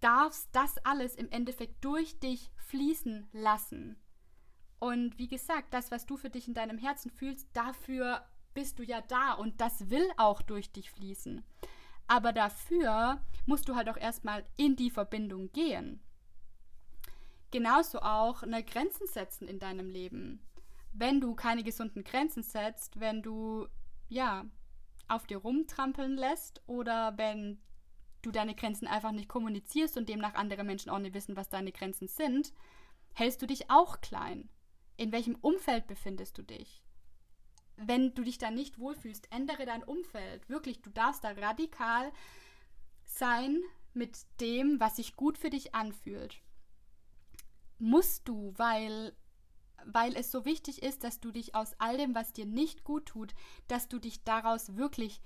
[0.00, 3.96] darfst das alles im Endeffekt durch dich fließen lassen.
[4.84, 8.22] Und wie gesagt, das, was du für dich in deinem Herzen fühlst, dafür
[8.52, 11.42] bist du ja da und das will auch durch dich fließen.
[12.06, 16.02] Aber dafür musst du halt auch erstmal in die Verbindung gehen.
[17.50, 20.42] Genauso auch eine Grenzen setzen in deinem Leben.
[20.92, 23.66] Wenn du keine gesunden Grenzen setzt, wenn du
[24.10, 24.44] ja
[25.08, 27.58] auf dir rumtrampeln lässt oder wenn
[28.20, 31.72] du deine Grenzen einfach nicht kommunizierst und demnach andere Menschen auch nicht wissen, was deine
[31.72, 32.52] Grenzen sind,
[33.14, 34.50] hältst du dich auch klein.
[34.96, 36.82] In welchem Umfeld befindest du dich?
[37.76, 40.48] Wenn du dich da nicht wohlfühlst, ändere dein Umfeld.
[40.48, 42.12] Wirklich, du darfst da radikal
[43.04, 43.60] sein
[43.92, 46.40] mit dem, was sich gut für dich anfühlt.
[47.78, 49.16] Musst du, weil
[49.86, 53.06] weil es so wichtig ist, dass du dich aus all dem, was dir nicht gut
[53.06, 53.34] tut,
[53.68, 55.20] dass du dich daraus wirklich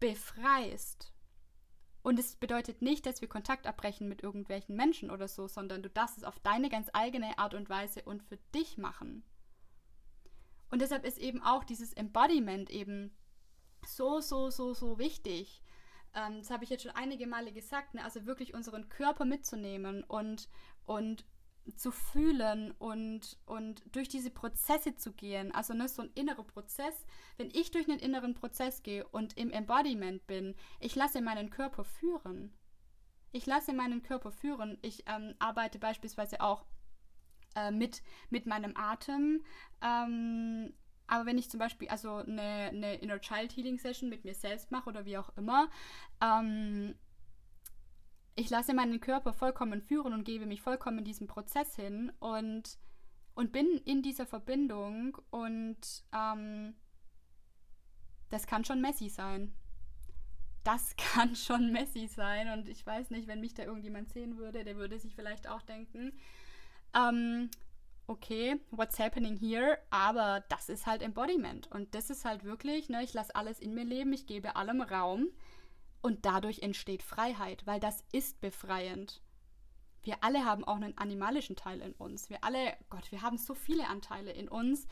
[0.00, 1.12] befreist.
[2.06, 5.90] Und es bedeutet nicht, dass wir Kontakt abbrechen mit irgendwelchen Menschen oder so, sondern du
[5.90, 9.24] darfst es auf deine ganz eigene Art und Weise und für dich machen.
[10.70, 13.10] Und deshalb ist eben auch dieses Embodiment eben
[13.84, 15.64] so, so, so, so wichtig.
[16.14, 18.04] Ähm, das habe ich jetzt schon einige Male gesagt, ne?
[18.04, 20.48] also wirklich unseren Körper mitzunehmen und,
[20.84, 21.24] und
[21.74, 25.52] zu fühlen und, und durch diese Prozesse zu gehen.
[25.52, 27.06] Also ne, so ein innerer Prozess.
[27.36, 31.84] Wenn ich durch einen inneren Prozess gehe und im Embodiment bin, ich lasse meinen Körper
[31.84, 32.52] führen.
[33.32, 34.78] Ich lasse meinen Körper führen.
[34.82, 36.64] Ich ähm, arbeite beispielsweise auch
[37.54, 39.44] äh, mit, mit meinem Atem.
[39.82, 40.72] Ähm,
[41.08, 44.70] aber wenn ich zum Beispiel also eine, eine Inner Child Healing Session mit mir selbst
[44.70, 45.68] mache oder wie auch immer,
[46.20, 46.94] ähm,
[48.36, 52.78] ich lasse meinen Körper vollkommen führen und gebe mich vollkommen diesem Prozess hin und,
[53.34, 56.74] und bin in dieser Verbindung und ähm,
[58.28, 59.54] das kann schon messy sein.
[60.64, 64.64] Das kann schon messy sein und ich weiß nicht, wenn mich da irgendjemand sehen würde,
[64.64, 66.12] der würde sich vielleicht auch denken,
[66.94, 67.50] ähm,
[68.06, 69.78] okay, what's happening here?
[69.88, 73.72] Aber das ist halt Embodiment und das ist halt wirklich, ne, ich lasse alles in
[73.72, 75.30] mir leben, ich gebe allem Raum
[76.02, 79.20] und dadurch entsteht Freiheit, weil das ist befreiend.
[80.02, 82.30] Wir alle haben auch einen animalischen Teil in uns.
[82.30, 84.86] Wir alle, Gott, wir haben so viele Anteile in uns,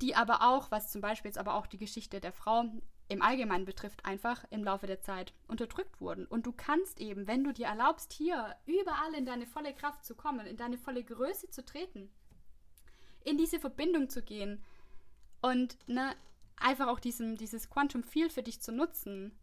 [0.00, 2.64] die aber auch, was zum Beispiel jetzt aber auch die Geschichte der Frau
[3.08, 6.26] im Allgemeinen betrifft, einfach im Laufe der Zeit unterdrückt wurden.
[6.26, 10.14] Und du kannst eben, wenn du dir erlaubst, hier überall in deine volle Kraft zu
[10.14, 12.10] kommen, in deine volle Größe zu treten,
[13.24, 14.64] in diese Verbindung zu gehen
[15.40, 16.16] und ne,
[16.56, 19.38] einfach auch diesen, dieses Quantum Field für dich zu nutzen,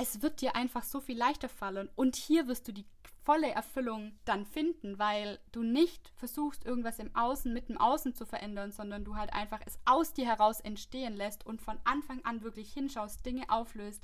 [0.00, 1.90] es wird dir einfach so viel leichter fallen.
[1.94, 2.86] Und hier wirst du die
[3.22, 8.24] volle Erfüllung dann finden, weil du nicht versuchst, irgendwas im Außen mit dem Außen zu
[8.24, 12.42] verändern, sondern du halt einfach es aus dir heraus entstehen lässt und von Anfang an
[12.42, 14.02] wirklich hinschaust, Dinge auflöst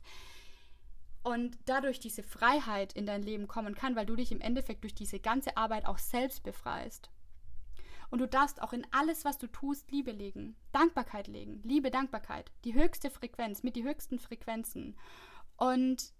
[1.22, 4.94] und dadurch diese Freiheit in dein Leben kommen kann, weil du dich im Endeffekt durch
[4.94, 7.10] diese ganze Arbeit auch selbst befreist.
[8.10, 12.52] Und du darfst auch in alles, was du tust, Liebe legen, Dankbarkeit legen, Liebe, Dankbarkeit,
[12.64, 14.94] die höchste Frequenz mit die höchsten Frequenzen.
[15.56, 16.12] Und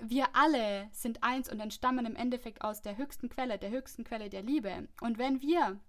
[0.00, 4.30] wir alle sind eins und entstammen im Endeffekt aus der höchsten Quelle, der höchsten Quelle
[4.30, 4.88] der Liebe.
[5.00, 5.80] Und wenn wir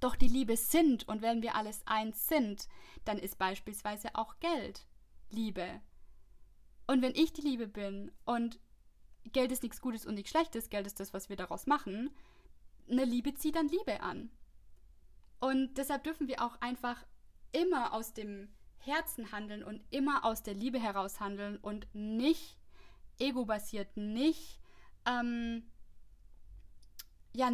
[0.00, 2.68] doch die Liebe sind und wenn wir alles eins sind,
[3.04, 4.86] dann ist beispielsweise auch Geld
[5.30, 5.80] Liebe.
[6.86, 8.60] Und wenn ich die Liebe bin und
[9.32, 12.10] Geld ist nichts Gutes und nichts Schlechtes, Geld ist das, was wir daraus machen,
[12.88, 14.30] eine Liebe zieht dann Liebe an.
[15.40, 17.04] Und deshalb dürfen wir auch einfach
[17.52, 18.48] immer aus dem
[18.86, 22.56] Herzen handeln und immer aus der Liebe heraus handeln und nicht
[23.18, 24.60] ego-basiert, nicht
[25.06, 25.62] ähm,
[27.32, 27.50] ja,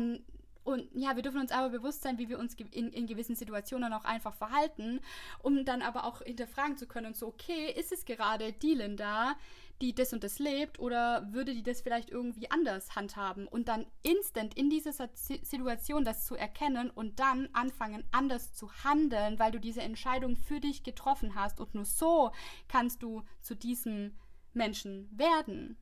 [0.65, 3.93] und ja, wir dürfen uns aber bewusst sein, wie wir uns in, in gewissen Situationen
[3.93, 5.01] auch einfach verhalten,
[5.41, 9.35] um dann aber auch hinterfragen zu können, so, okay, ist es gerade die Linda,
[9.83, 13.85] die das und das lebt oder würde die das vielleicht irgendwie anders handhaben und dann
[14.03, 19.59] instant in dieser Situation das zu erkennen und dann anfangen anders zu handeln, weil du
[19.59, 22.31] diese Entscheidung für dich getroffen hast und nur so
[22.69, 24.17] kannst du zu diesem
[24.55, 25.77] Menschen werden.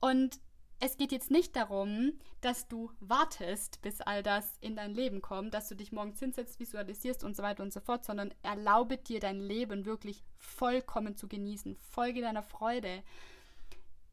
[0.00, 0.40] Und
[0.84, 5.54] es geht jetzt nicht darum, dass du wartest, bis all das in dein Leben kommt,
[5.54, 9.20] dass du dich morgens hinsetzt, visualisierst und so weiter und so fort, sondern erlaube dir
[9.20, 11.76] dein Leben wirklich vollkommen zu genießen.
[11.76, 13.04] Folge deiner Freude.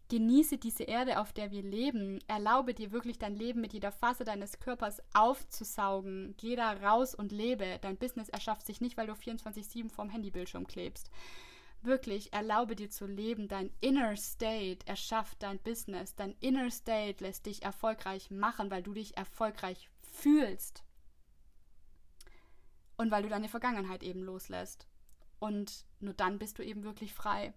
[0.10, 2.20] Genieße diese Erde, auf der wir leben.
[2.28, 6.36] Erlaube dir wirklich dein Leben mit jeder Phase deines Körpers aufzusaugen.
[6.38, 7.80] Geh da raus und lebe.
[7.82, 11.10] Dein Business erschafft sich nicht, weil du 24-7 vorm Handybildschirm klebst
[11.82, 13.48] wirklich erlaube dir zu leben.
[13.48, 16.16] Dein Inner State erschafft dein Business.
[16.16, 20.84] Dein Inner State lässt dich erfolgreich machen, weil du dich erfolgreich fühlst.
[22.98, 24.88] Und weil du deine Vergangenheit eben loslässt.
[25.40, 27.54] Und nur dann bist du eben wirklich frei.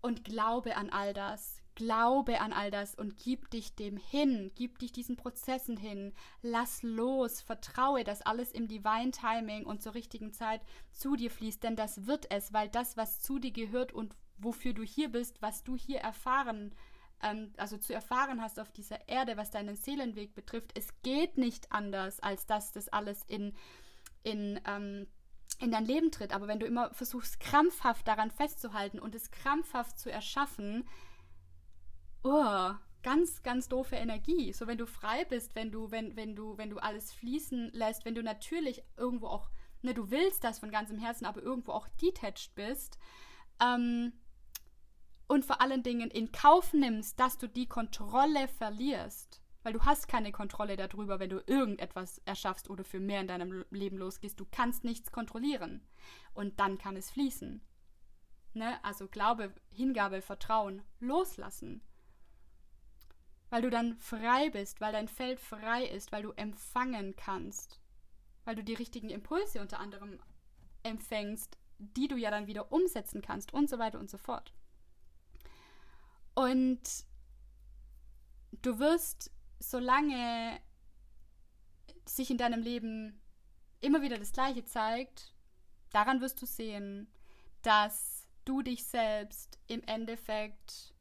[0.00, 1.59] Und glaube an all das.
[1.80, 6.12] Glaube an all das und gib dich dem hin, gib dich diesen Prozessen hin,
[6.42, 10.60] lass los, vertraue, dass alles im Divine Timing und zur richtigen Zeit
[10.92, 14.74] zu dir fließt, denn das wird es, weil das, was zu dir gehört und wofür
[14.74, 16.74] du hier bist, was du hier erfahren,
[17.22, 21.72] ähm, also zu erfahren hast auf dieser Erde, was deinen Seelenweg betrifft, es geht nicht
[21.72, 23.54] anders, als dass das alles in,
[24.22, 25.06] in ähm,
[25.60, 26.32] in dein Leben tritt.
[26.32, 30.88] Aber wenn du immer versuchst, krampfhaft daran festzuhalten und es krampfhaft zu erschaffen,
[32.22, 32.70] oh,
[33.02, 34.52] ganz, ganz doofe Energie.
[34.52, 38.04] So wenn du frei bist, wenn du, wenn, wenn du, wenn du alles fließen lässt,
[38.04, 39.50] wenn du natürlich irgendwo auch,
[39.82, 42.98] ne, du willst das von ganzem Herzen, aber irgendwo auch detached bist,
[43.60, 44.12] ähm,
[45.28, 49.40] und vor allen Dingen in Kauf nimmst, dass du die Kontrolle verlierst.
[49.62, 53.64] Weil du hast keine Kontrolle darüber, wenn du irgendetwas erschaffst oder für mehr in deinem
[53.70, 54.40] Leben losgehst.
[54.40, 55.86] Du kannst nichts kontrollieren.
[56.32, 57.60] Und dann kann es fließen.
[58.54, 58.84] Ne?
[58.84, 61.80] Also Glaube, Hingabe, Vertrauen, loslassen
[63.50, 67.80] weil du dann frei bist, weil dein Feld frei ist, weil du empfangen kannst,
[68.44, 70.20] weil du die richtigen Impulse unter anderem
[70.84, 74.54] empfängst, die du ja dann wieder umsetzen kannst und so weiter und so fort.
[76.34, 76.80] Und
[78.62, 80.60] du wirst, solange
[82.06, 83.20] sich in deinem Leben
[83.80, 85.34] immer wieder das Gleiche zeigt,
[85.90, 87.10] daran wirst du sehen,
[87.62, 90.94] dass du dich selbst im Endeffekt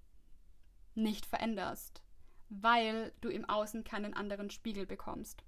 [0.96, 2.02] nicht veränderst
[2.50, 5.44] weil du im Außen keinen anderen Spiegel bekommst.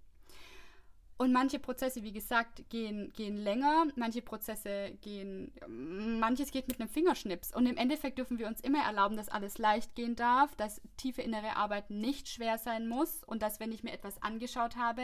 [1.22, 6.89] Und manche Prozesse, wie gesagt, gehen, gehen länger, manche Prozesse gehen, manches geht mit einem
[6.89, 7.55] Fingerschnips.
[7.55, 11.22] Und im Endeffekt dürfen wir uns immer erlauben, dass alles leicht gehen darf, dass tiefe
[11.22, 15.03] innere Arbeit nicht schwer sein muss und dass, wenn ich mir etwas angeschaut habe,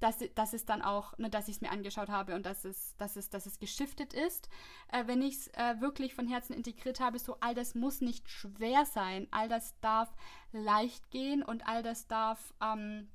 [0.00, 2.96] dass, dass es dann auch, ne, dass ich es mir angeschaut habe und dass es,
[2.96, 4.48] dass es, dass es geschiftet ist.
[4.90, 8.30] Äh, wenn ich es äh, wirklich von Herzen integriert habe, so all das muss nicht
[8.30, 10.08] schwer sein, all das darf
[10.52, 12.54] leicht gehen und all das darf.
[12.62, 13.08] Ähm,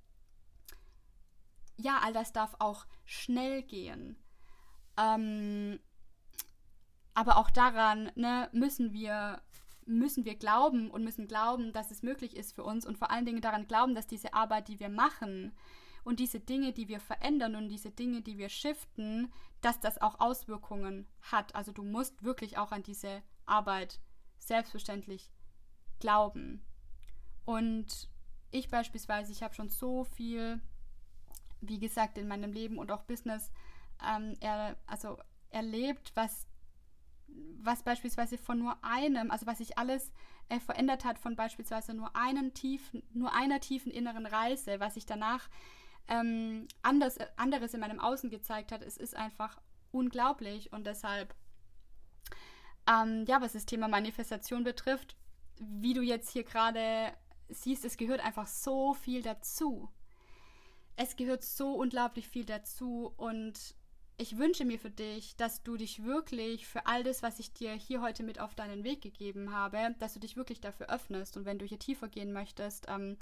[1.77, 4.17] ja, all das darf auch schnell gehen.
[4.97, 5.79] Ähm,
[7.13, 9.41] aber auch daran ne, müssen wir
[9.87, 13.25] müssen wir glauben und müssen glauben, dass es möglich ist für uns und vor allen
[13.25, 15.53] Dingen daran glauben, dass diese Arbeit, die wir machen
[16.03, 20.19] und diese Dinge, die wir verändern und diese Dinge, die wir shiften, dass das auch
[20.19, 21.53] Auswirkungen hat.
[21.55, 23.99] Also du musst wirklich auch an diese Arbeit
[24.39, 25.31] selbstverständlich
[25.99, 26.65] glauben.
[27.45, 28.09] Und
[28.51, 30.61] ich beispielsweise, ich habe schon so viel
[31.67, 33.51] wie gesagt, in meinem Leben und auch Business
[34.03, 35.17] ähm, er, also
[35.49, 36.47] erlebt, was,
[37.61, 40.11] was beispielsweise von nur einem, also was sich alles
[40.49, 45.05] äh, verändert hat von beispielsweise nur einen tiefen, nur einer tiefen inneren Reise, was sich
[45.05, 45.49] danach
[46.07, 49.59] ähm, anders, anderes in meinem Außen gezeigt hat, es ist einfach
[49.91, 51.33] unglaublich und deshalb,
[52.87, 55.15] ähm, ja, was das Thema Manifestation betrifft,
[55.59, 57.13] wie du jetzt hier gerade
[57.49, 59.89] siehst, es gehört einfach so viel dazu
[60.95, 63.75] es gehört so unglaublich viel dazu und
[64.17, 67.73] ich wünsche mir für dich, dass du dich wirklich für all das, was ich dir
[67.73, 71.35] hier heute mit auf deinen Weg gegeben habe, dass du dich wirklich dafür öffnest.
[71.35, 73.17] Und wenn du hier tiefer gehen möchtest, ähm,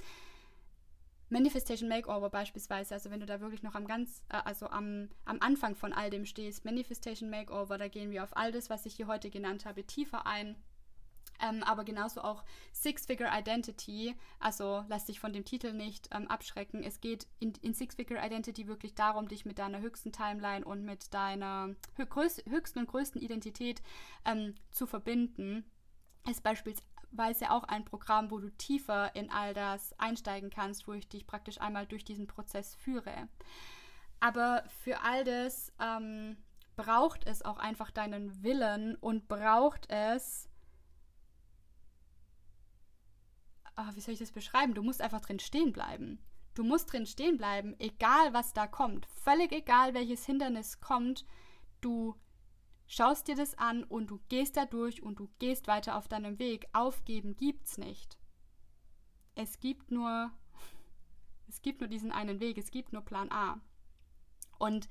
[1.29, 5.39] Manifestation Makeover beispielsweise, also wenn du da wirklich noch am ganz, äh, also am, am
[5.39, 8.93] Anfang von all dem stehst, Manifestation Makeover, da gehen wir auf all das, was ich
[8.93, 10.55] hier heute genannt habe, tiefer ein.
[11.43, 16.83] Ähm, aber genauso auch Six-Figure Identity, also lass dich von dem Titel nicht ähm, abschrecken.
[16.83, 21.13] Es geht in, in Six-Figure Identity wirklich darum, dich mit deiner höchsten Timeline und mit
[21.13, 23.81] deiner höchsten und größten Identität
[24.23, 25.65] ähm, zu verbinden.
[26.29, 31.09] Ist beispielsweise auch ein Programm, wo du tiefer in all das einsteigen kannst, wo ich
[31.09, 33.27] dich praktisch einmal durch diesen Prozess führe.
[34.21, 36.37] Aber für all das ähm,
[36.77, 40.47] braucht es auch einfach deinen Willen und braucht es
[43.77, 44.73] oh, wie soll ich das beschreiben?
[44.73, 46.19] Du musst einfach drin stehen bleiben.
[46.53, 49.07] Du musst drin stehen bleiben, egal was da kommt.
[49.07, 51.25] Völlig egal, welches Hindernis kommt.
[51.81, 52.15] Du
[52.85, 56.37] schaust dir das an und du gehst da durch und du gehst weiter auf deinem
[56.37, 56.67] Weg.
[56.73, 58.17] Aufgeben gibt's nicht.
[59.35, 60.31] Es gibt nur,
[61.47, 63.59] es gibt nur diesen einen Weg, es gibt nur Plan A.
[64.59, 64.89] Und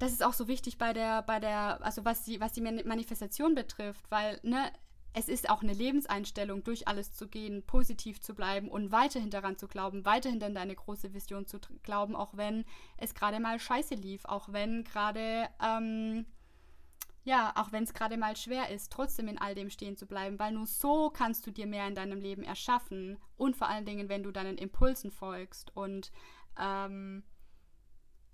[0.00, 3.54] das ist auch so wichtig bei der, bei der, also was die, was die Manifestation
[3.54, 4.72] betrifft, weil, ne,
[5.14, 9.56] es ist auch eine Lebenseinstellung, durch alles zu gehen, positiv zu bleiben und weiterhin daran
[9.56, 12.64] zu glauben, weiterhin an deine große Vision zu glauben, auch wenn
[12.98, 16.26] es gerade mal scheiße lief, auch wenn gerade, ähm,
[17.24, 20.38] ja, auch wenn es gerade mal schwer ist, trotzdem in all dem stehen zu bleiben,
[20.38, 24.08] weil nur so kannst du dir mehr in deinem Leben erschaffen und vor allen Dingen,
[24.08, 26.12] wenn du deinen Impulsen folgst und,
[26.60, 27.24] ähm,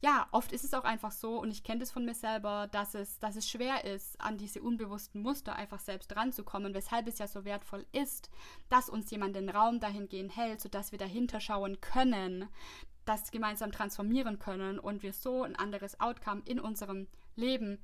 [0.04, 2.94] ja, oft ist es auch einfach so, und ich kenne das von mir selber, dass
[2.94, 7.26] es, dass es schwer ist, an diese unbewussten Muster einfach selbst ranzukommen, weshalb es ja
[7.26, 8.30] so wertvoll ist,
[8.68, 12.50] dass uns jemand den Raum dahingehend hält, sodass wir dahinter schauen können,
[13.06, 17.78] das gemeinsam transformieren können und wir so ein anderes Outcome in unserem Leben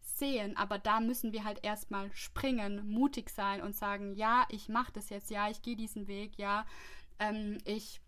[0.00, 0.56] sehen.
[0.56, 5.10] Aber da müssen wir halt erstmal springen, mutig sein und sagen, ja, ich mache das
[5.10, 6.64] jetzt, ja, ich gehe diesen Weg, ja,
[7.18, 8.00] ähm, ich,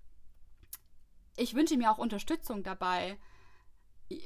[1.37, 3.19] ich wünsche mir auch Unterstützung dabei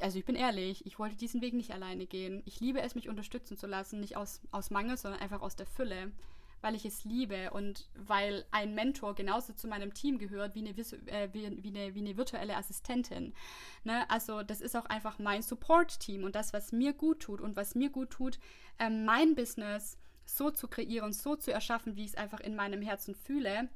[0.01, 2.43] also ich bin ehrlich, ich wollte diesen Weg nicht alleine gehen.
[2.45, 5.66] Ich liebe es, mich unterstützen zu lassen, nicht aus, aus Mangel, sondern einfach aus der
[5.66, 6.12] Fülle,
[6.61, 10.70] weil ich es liebe und weil ein Mentor genauso zu meinem Team gehört wie eine,
[10.70, 13.35] äh, wie, wie, eine, wie eine virtuelle Assistentin.
[13.83, 14.09] Ne?
[14.09, 17.74] Also das ist auch einfach mein Support-Team und das, was mir gut tut und was
[17.74, 18.39] mir gut tut,
[18.78, 22.83] äh, mein Business so zu kreieren, so zu erschaffen, wie ich es einfach in meinem
[22.83, 23.68] Herzen fühle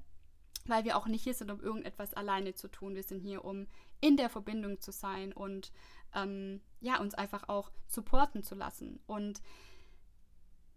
[0.68, 2.94] weil wir auch nicht hier sind, um irgendetwas alleine zu tun.
[2.94, 3.66] Wir sind hier, um
[4.00, 5.72] in der Verbindung zu sein und
[6.14, 9.00] ähm, ja, uns einfach auch supporten zu lassen.
[9.07, 9.40] Und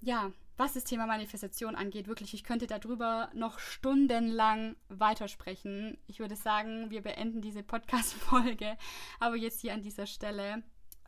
[0.02, 5.98] ja, was das Thema Manifestation angeht, wirklich, ich könnte darüber noch stundenlang weitersprechen.
[6.08, 8.78] Ich würde sagen, wir beenden diese Podcast-Folge,
[9.20, 10.64] aber jetzt hier an dieser Stelle.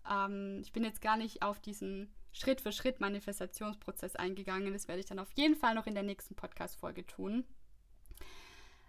[0.09, 4.71] Ähm, ich bin jetzt gar nicht auf diesen Schritt für Schritt Manifestationsprozess eingegangen.
[4.71, 7.43] Das werde ich dann auf jeden Fall noch in der nächsten Podcast-Folge tun.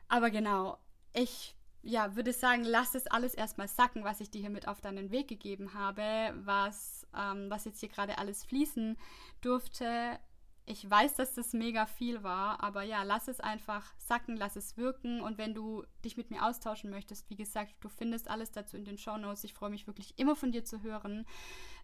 [0.08, 0.78] Aber genau,
[1.12, 4.80] ich ja, würde sagen, lass es alles erstmal sacken, was ich dir hier mit auf
[4.80, 6.02] deinen Weg gegeben habe,
[6.44, 8.96] was, ähm, was jetzt hier gerade alles fließen
[9.40, 10.18] durfte.
[10.64, 14.76] Ich weiß, dass das mega viel war, aber ja, lass es einfach sacken, lass es
[14.76, 15.20] wirken.
[15.20, 18.84] Und wenn du dich mit mir austauschen möchtest, wie gesagt, du findest alles dazu in
[18.84, 19.42] den Show Notes.
[19.42, 21.26] Ich freue mich wirklich immer von dir zu hören,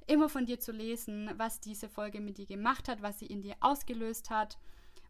[0.06, 3.42] immer von dir zu lesen, was diese Folge mit dir gemacht hat, was sie in
[3.42, 4.58] dir ausgelöst hat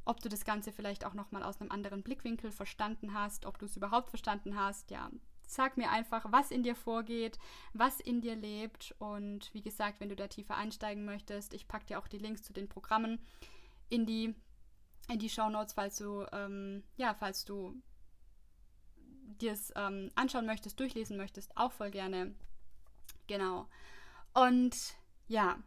[0.09, 3.67] ob du das Ganze vielleicht auch nochmal aus einem anderen Blickwinkel verstanden hast, ob du
[3.67, 5.11] es überhaupt verstanden hast, ja.
[5.47, 7.39] Sag mir einfach, was in dir vorgeht,
[7.75, 8.95] was in dir lebt.
[8.99, 12.43] Und wie gesagt, wenn du da tiefer einsteigen möchtest, ich packe dir auch die Links
[12.43, 13.19] zu den Programmen
[13.91, 14.35] in die,
[15.09, 17.75] in die Show Notes, falls du, ähm, ja, falls du
[19.41, 22.35] dir es ähm, anschauen möchtest, durchlesen möchtest, auch voll gerne.
[23.27, 23.69] Genau.
[24.33, 24.75] Und
[25.29, 25.59] ja,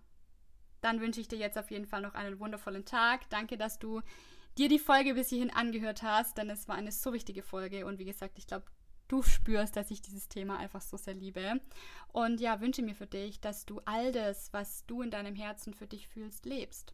[0.82, 3.30] dann wünsche ich dir jetzt auf jeden Fall noch einen wundervollen Tag.
[3.30, 4.02] Danke, dass du
[4.58, 7.86] dir die Folge bis hierhin angehört hast, denn es war eine so wichtige Folge.
[7.86, 8.66] Und wie gesagt, ich glaube,
[9.12, 11.60] du spürst, dass ich dieses Thema einfach so sehr liebe.
[12.14, 15.74] Und ja, wünsche mir für dich, dass du all das, was du in deinem Herzen
[15.74, 16.94] für dich fühlst, lebst.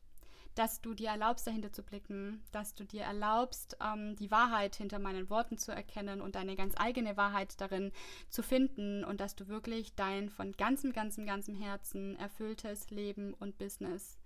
[0.55, 4.97] Dass du dir erlaubst, dahinter zu blicken, dass du dir erlaubst, ähm, die Wahrheit hinter
[4.97, 7.91] meinen Worten zu erkennen und deine ganz eigene Wahrheit darin
[8.29, 9.03] zu finden.
[9.03, 14.17] Und dass du wirklich dein von ganzem, ganzem, ganzem Herzen erfülltes Leben und Business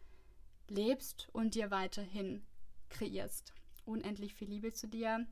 [0.70, 2.42] lebst und dir weiterhin
[2.92, 3.54] kreierst.
[3.86, 5.26] Unendlich viel Liebe zu dir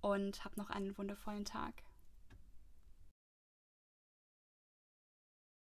[0.00, 1.82] und hab noch einen wundervollen Tag.